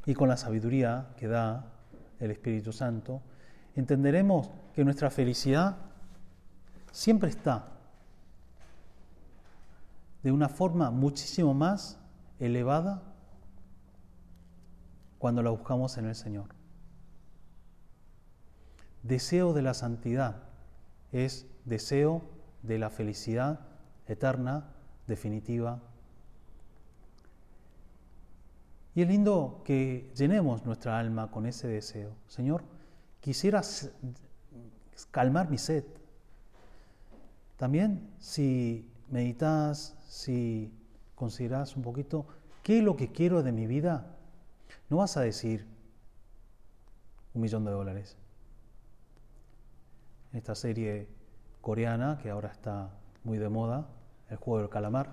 y 0.05 0.13
con 0.13 0.29
la 0.29 0.37
sabiduría 0.37 1.07
que 1.17 1.27
da 1.27 1.71
el 2.19 2.29
Espíritu 2.29 2.71
Santo, 2.71 3.23
entenderemos 3.75 4.51
que 4.75 4.85
nuestra 4.85 5.09
felicidad 5.09 5.77
siempre 6.91 7.31
está 7.31 7.69
de 10.21 10.31
una 10.31 10.49
forma 10.49 10.91
muchísimo 10.91 11.55
más 11.55 11.97
elevada 12.39 13.01
cuando 15.17 15.41
la 15.41 15.49
buscamos 15.49 15.97
en 15.97 16.05
el 16.05 16.15
Señor. 16.15 16.62
Deseo 19.03 19.53
de 19.53 19.61
la 19.61 19.73
santidad 19.73 20.43
es 21.11 21.45
deseo 21.65 22.23
de 22.61 22.79
la 22.79 22.89
felicidad 22.89 23.59
eterna 24.07 24.73
definitiva. 25.07 25.81
Y 28.95 29.01
es 29.01 29.07
lindo 29.07 29.61
que 29.65 30.11
llenemos 30.15 30.65
nuestra 30.65 30.99
alma 30.99 31.31
con 31.31 31.45
ese 31.45 31.67
deseo. 31.67 32.15
Señor, 32.27 32.63
quisiera 33.19 33.61
calmar 35.11 35.49
mi 35.49 35.57
sed. 35.57 35.83
También 37.57 38.09
si 38.19 38.89
meditas, 39.09 39.97
si 40.07 40.71
consideras 41.15 41.75
un 41.75 41.83
poquito 41.83 42.25
qué 42.61 42.79
es 42.79 42.83
lo 42.83 42.95
que 42.95 43.11
quiero 43.11 43.43
de 43.43 43.51
mi 43.51 43.67
vida, 43.67 44.15
no 44.89 44.97
vas 44.97 45.17
a 45.17 45.21
decir 45.21 45.65
un 47.33 47.41
millón 47.41 47.65
de 47.65 47.71
dólares. 47.71 48.17
Esta 50.33 50.55
serie 50.55 51.07
coreana 51.61 52.17
que 52.21 52.31
ahora 52.31 52.49
está 52.49 52.89
muy 53.23 53.37
de 53.37 53.49
moda, 53.49 53.87
el 54.29 54.37
juego 54.37 54.59
del 54.59 54.69
calamar. 54.69 55.11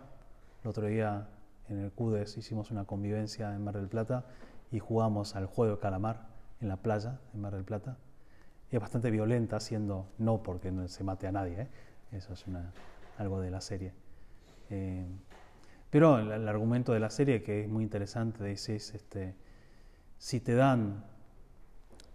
El 0.62 0.70
otro 0.70 0.86
día 0.86 1.28
en 1.68 1.78
el 1.78 1.92
CUDES 1.92 2.38
hicimos 2.38 2.70
una 2.70 2.84
convivencia 2.84 3.54
en 3.54 3.62
Mar 3.62 3.76
del 3.76 3.88
Plata 3.88 4.24
y 4.72 4.78
jugamos 4.78 5.36
al 5.36 5.44
juego 5.46 5.72
del 5.72 5.80
calamar 5.80 6.26
en 6.60 6.68
la 6.68 6.76
playa 6.76 7.20
en 7.34 7.40
Mar 7.42 7.54
del 7.54 7.64
Plata. 7.64 7.98
Y 8.70 8.76
es 8.76 8.80
bastante 8.80 9.10
violenta, 9.10 9.60
siendo 9.60 10.06
no 10.18 10.42
porque 10.42 10.72
no 10.72 10.88
se 10.88 11.04
mate 11.04 11.26
a 11.26 11.32
nadie, 11.32 11.62
¿eh? 11.62 11.68
eso 12.12 12.32
es 12.32 12.44
algo 13.18 13.40
de 13.40 13.50
la 13.50 13.60
serie. 13.60 13.92
Eh, 14.70 15.06
pero 15.90 16.18
el, 16.18 16.48
argumento 16.48 16.92
de 16.92 17.00
la 17.00 17.10
serie, 17.10 17.42
que 17.42 17.64
es 17.64 17.68
muy 17.68 17.82
interesante, 17.82 18.44
dice, 18.44 18.76
este, 18.76 19.34
si 20.18 20.40
te 20.40 20.54
dan 20.54 21.04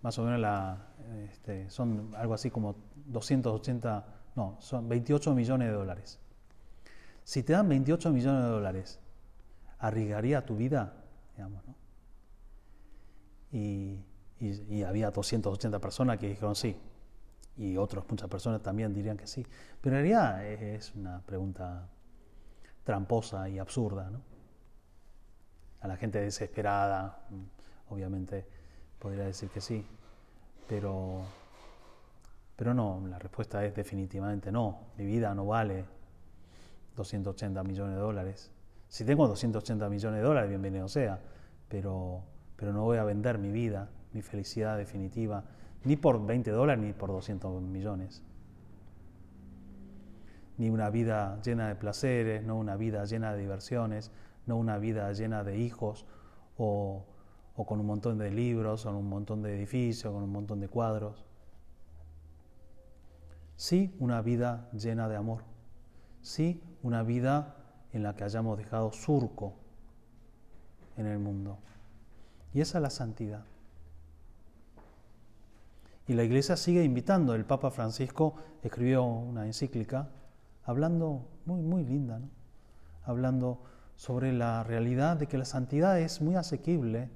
más 0.05 0.19
o 0.19 0.23
menos 0.23 0.39
la, 0.39 0.77
este, 1.31 1.67
son 1.71 2.11
algo 2.15 2.35
así 2.35 2.51
como 2.51 2.75
280, 3.07 4.05
no, 4.35 4.55
son 4.59 4.87
28 4.87 5.33
millones 5.33 5.69
de 5.69 5.73
dólares. 5.73 6.19
Si 7.23 7.41
te 7.41 7.53
dan 7.53 7.67
28 7.67 8.11
millones 8.11 8.43
de 8.43 8.49
dólares, 8.49 8.99
¿arriesgaría 9.79 10.45
tu 10.45 10.57
vida? 10.57 10.93
¿no? 11.39 11.49
y, 13.51 14.05
y, 14.39 14.83
había 14.83 15.09
280 15.09 15.79
personas 15.79 16.19
que 16.19 16.27
dijeron 16.27 16.55
sí, 16.55 16.77
y 17.57 17.75
otras 17.75 18.05
muchas 18.07 18.29
personas 18.29 18.61
también 18.61 18.93
dirían 18.93 19.17
que 19.17 19.25
sí. 19.25 19.43
Pero 19.81 19.95
en 19.95 20.03
realidad 20.03 20.45
es 20.45 20.93
una 20.93 21.19
pregunta 21.21 21.89
tramposa 22.83 23.49
y 23.49 23.57
absurda. 23.57 24.11
¿no? 24.11 24.21
A 25.81 25.87
la 25.87 25.97
gente 25.97 26.21
desesperada, 26.21 27.25
mm, 27.31 27.91
obviamente, 27.91 28.54
podría 28.99 29.25
decir 29.25 29.49
que 29.49 29.62
sí, 29.62 29.86
pero, 30.67 31.21
pero 32.55 32.73
no, 32.73 33.01
la 33.08 33.19
respuesta 33.19 33.63
es 33.65 33.75
definitivamente 33.75 34.51
no. 34.51 34.79
Mi 34.97 35.05
vida 35.05 35.34
no 35.36 35.45
vale 35.45 35.86
280 36.95 37.63
millones 37.63 37.95
de 37.95 38.01
dólares. 38.01 38.51
Si 38.88 39.03
tengo 39.03 39.27
280 39.27 39.89
millones 39.89 40.21
de 40.21 40.25
dólares, 40.25 40.49
bienvenido 40.49 40.88
sea, 40.88 41.19
pero, 41.67 42.23
pero 42.55 42.73
no 42.73 42.84
voy 42.84 42.97
a 42.97 43.03
vender 43.03 43.38
mi 43.38 43.51
vida, 43.51 43.89
mi 44.13 44.21
felicidad 44.21 44.77
definitiva, 44.77 45.43
ni 45.84 45.95
por 45.95 46.25
20 46.25 46.51
dólares 46.51 46.84
ni 46.84 46.93
por 46.93 47.10
200 47.10 47.62
millones. 47.62 48.23
Ni 50.58 50.69
una 50.69 50.89
vida 50.89 51.39
llena 51.41 51.67
de 51.67 51.75
placeres, 51.75 52.43
no 52.43 52.55
una 52.58 52.77
vida 52.77 53.03
llena 53.05 53.34
de 53.34 53.41
diversiones, 53.41 54.12
no 54.45 54.55
una 54.55 54.77
vida 54.77 55.12
llena 55.12 55.43
de 55.43 55.58
hijos 55.58 56.05
o, 56.58 57.05
o 57.55 57.65
con 57.65 57.79
un 57.79 57.85
montón 57.85 58.17
de 58.17 58.31
libros, 58.31 58.85
o 58.85 58.89
con 58.89 58.97
un 58.97 59.09
montón 59.09 59.41
de 59.41 59.55
edificios, 59.55 60.13
con 60.13 60.23
un 60.23 60.31
montón 60.31 60.59
de 60.59 60.67
cuadros. 60.67 61.25
Sí, 63.55 63.95
una 63.99 64.21
vida 64.21 64.69
llena 64.73 65.07
de 65.07 65.15
amor. 65.15 65.43
Sí, 66.21 66.61
una 66.83 67.03
vida 67.03 67.55
en 67.93 68.03
la 68.03 68.15
que 68.15 68.23
hayamos 68.23 68.57
dejado 68.57 68.91
surco 68.91 69.53
en 70.97 71.05
el 71.05 71.19
mundo. 71.19 71.57
Y 72.53 72.61
esa 72.61 72.79
es 72.79 72.81
la 72.81 72.89
santidad. 72.89 73.45
Y 76.07 76.13
la 76.13 76.23
iglesia 76.23 76.57
sigue 76.57 76.83
invitando. 76.83 77.33
El 77.33 77.45
Papa 77.45 77.71
Francisco 77.71 78.35
escribió 78.61 79.03
una 79.03 79.45
encíclica 79.45 80.09
hablando, 80.65 81.27
muy, 81.45 81.61
muy 81.61 81.83
linda, 81.83 82.19
¿no? 82.19 82.29
hablando 83.03 83.61
sobre 83.95 84.33
la 84.33 84.63
realidad 84.63 85.17
de 85.17 85.27
que 85.27 85.37
la 85.37 85.45
santidad 85.45 85.99
es 85.99 86.21
muy 86.21 86.35
asequible, 86.35 87.09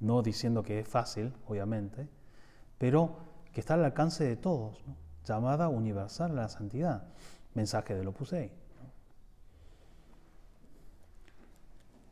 no 0.00 0.22
diciendo 0.22 0.62
que 0.62 0.80
es 0.80 0.88
fácil, 0.88 1.32
obviamente, 1.46 2.08
pero 2.78 3.16
que 3.52 3.60
está 3.60 3.74
al 3.74 3.84
alcance 3.84 4.24
de 4.24 4.36
todos, 4.36 4.84
llamada 5.24 5.68
universal 5.68 6.32
a 6.32 6.42
la 6.42 6.48
santidad, 6.48 7.04
mensaje 7.54 7.94
del 7.94 8.08
Opus 8.08 8.30
Dei. 8.30 8.52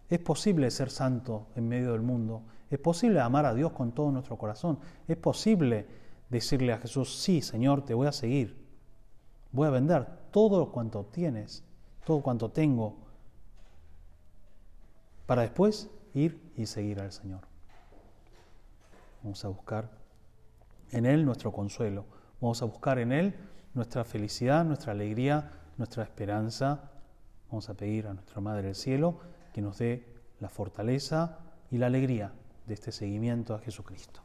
Es 0.09 0.19
posible 0.21 0.71
ser 0.71 0.91
santo 0.91 1.49
en 1.55 1.69
medio 1.69 1.93
del 1.93 2.03
mundo, 2.03 2.43
es 2.71 2.79
posible 2.79 3.21
amar 3.21 3.47
a 3.47 3.55
Dios 3.55 3.73
con 3.73 3.93
todo 3.93 4.11
nuestro 4.11 4.37
corazón, 4.37 4.79
es 5.07 5.17
posible 5.17 5.87
decirle 6.31 6.73
a 6.73 6.79
Jesús, 6.79 7.21
sí, 7.21 7.43
Señor, 7.43 7.85
te 7.85 7.95
voy 7.95 8.07
a 8.07 8.13
seguir, 8.13 8.57
voy 9.53 9.69
a 9.69 9.71
vender 9.71 10.07
todo 10.31 10.73
cuanto 10.73 11.05
tienes, 11.05 11.63
todo 12.05 12.23
cuanto 12.23 12.51
tengo, 12.51 12.97
para 15.27 15.43
después 15.43 15.91
ir 16.13 16.53
y 16.57 16.67
seguir 16.67 17.01
al 17.01 17.13
Señor. 17.13 17.54
Vamos 19.25 19.43
a 19.45 19.49
buscar 19.49 19.89
en 20.93 21.07
Él 21.07 21.25
nuestro 21.25 21.51
consuelo, 21.51 22.05
vamos 22.43 22.61
a 22.61 22.67
buscar 22.67 22.99
en 22.99 23.11
Él 23.11 23.35
nuestra 23.73 24.05
felicidad, 24.05 24.67
nuestra 24.67 24.93
alegría, 24.93 25.51
nuestra 25.79 26.03
esperanza. 26.03 26.91
Vamos 27.49 27.71
a 27.71 27.75
pedir 27.75 28.07
a 28.07 28.13
nuestra 28.13 28.43
Madre 28.43 28.67
del 28.67 28.75
Cielo 28.75 29.19
que 29.55 29.63
nos 29.63 29.79
dé 29.79 30.05
la 30.41 30.51
fortaleza 30.51 31.39
y 31.71 31.79
la 31.79 31.87
alegría 31.87 32.33
de 32.67 32.75
este 32.75 32.93
seguimiento 32.93 33.55
a 33.55 33.61
Jesucristo. 33.61 34.21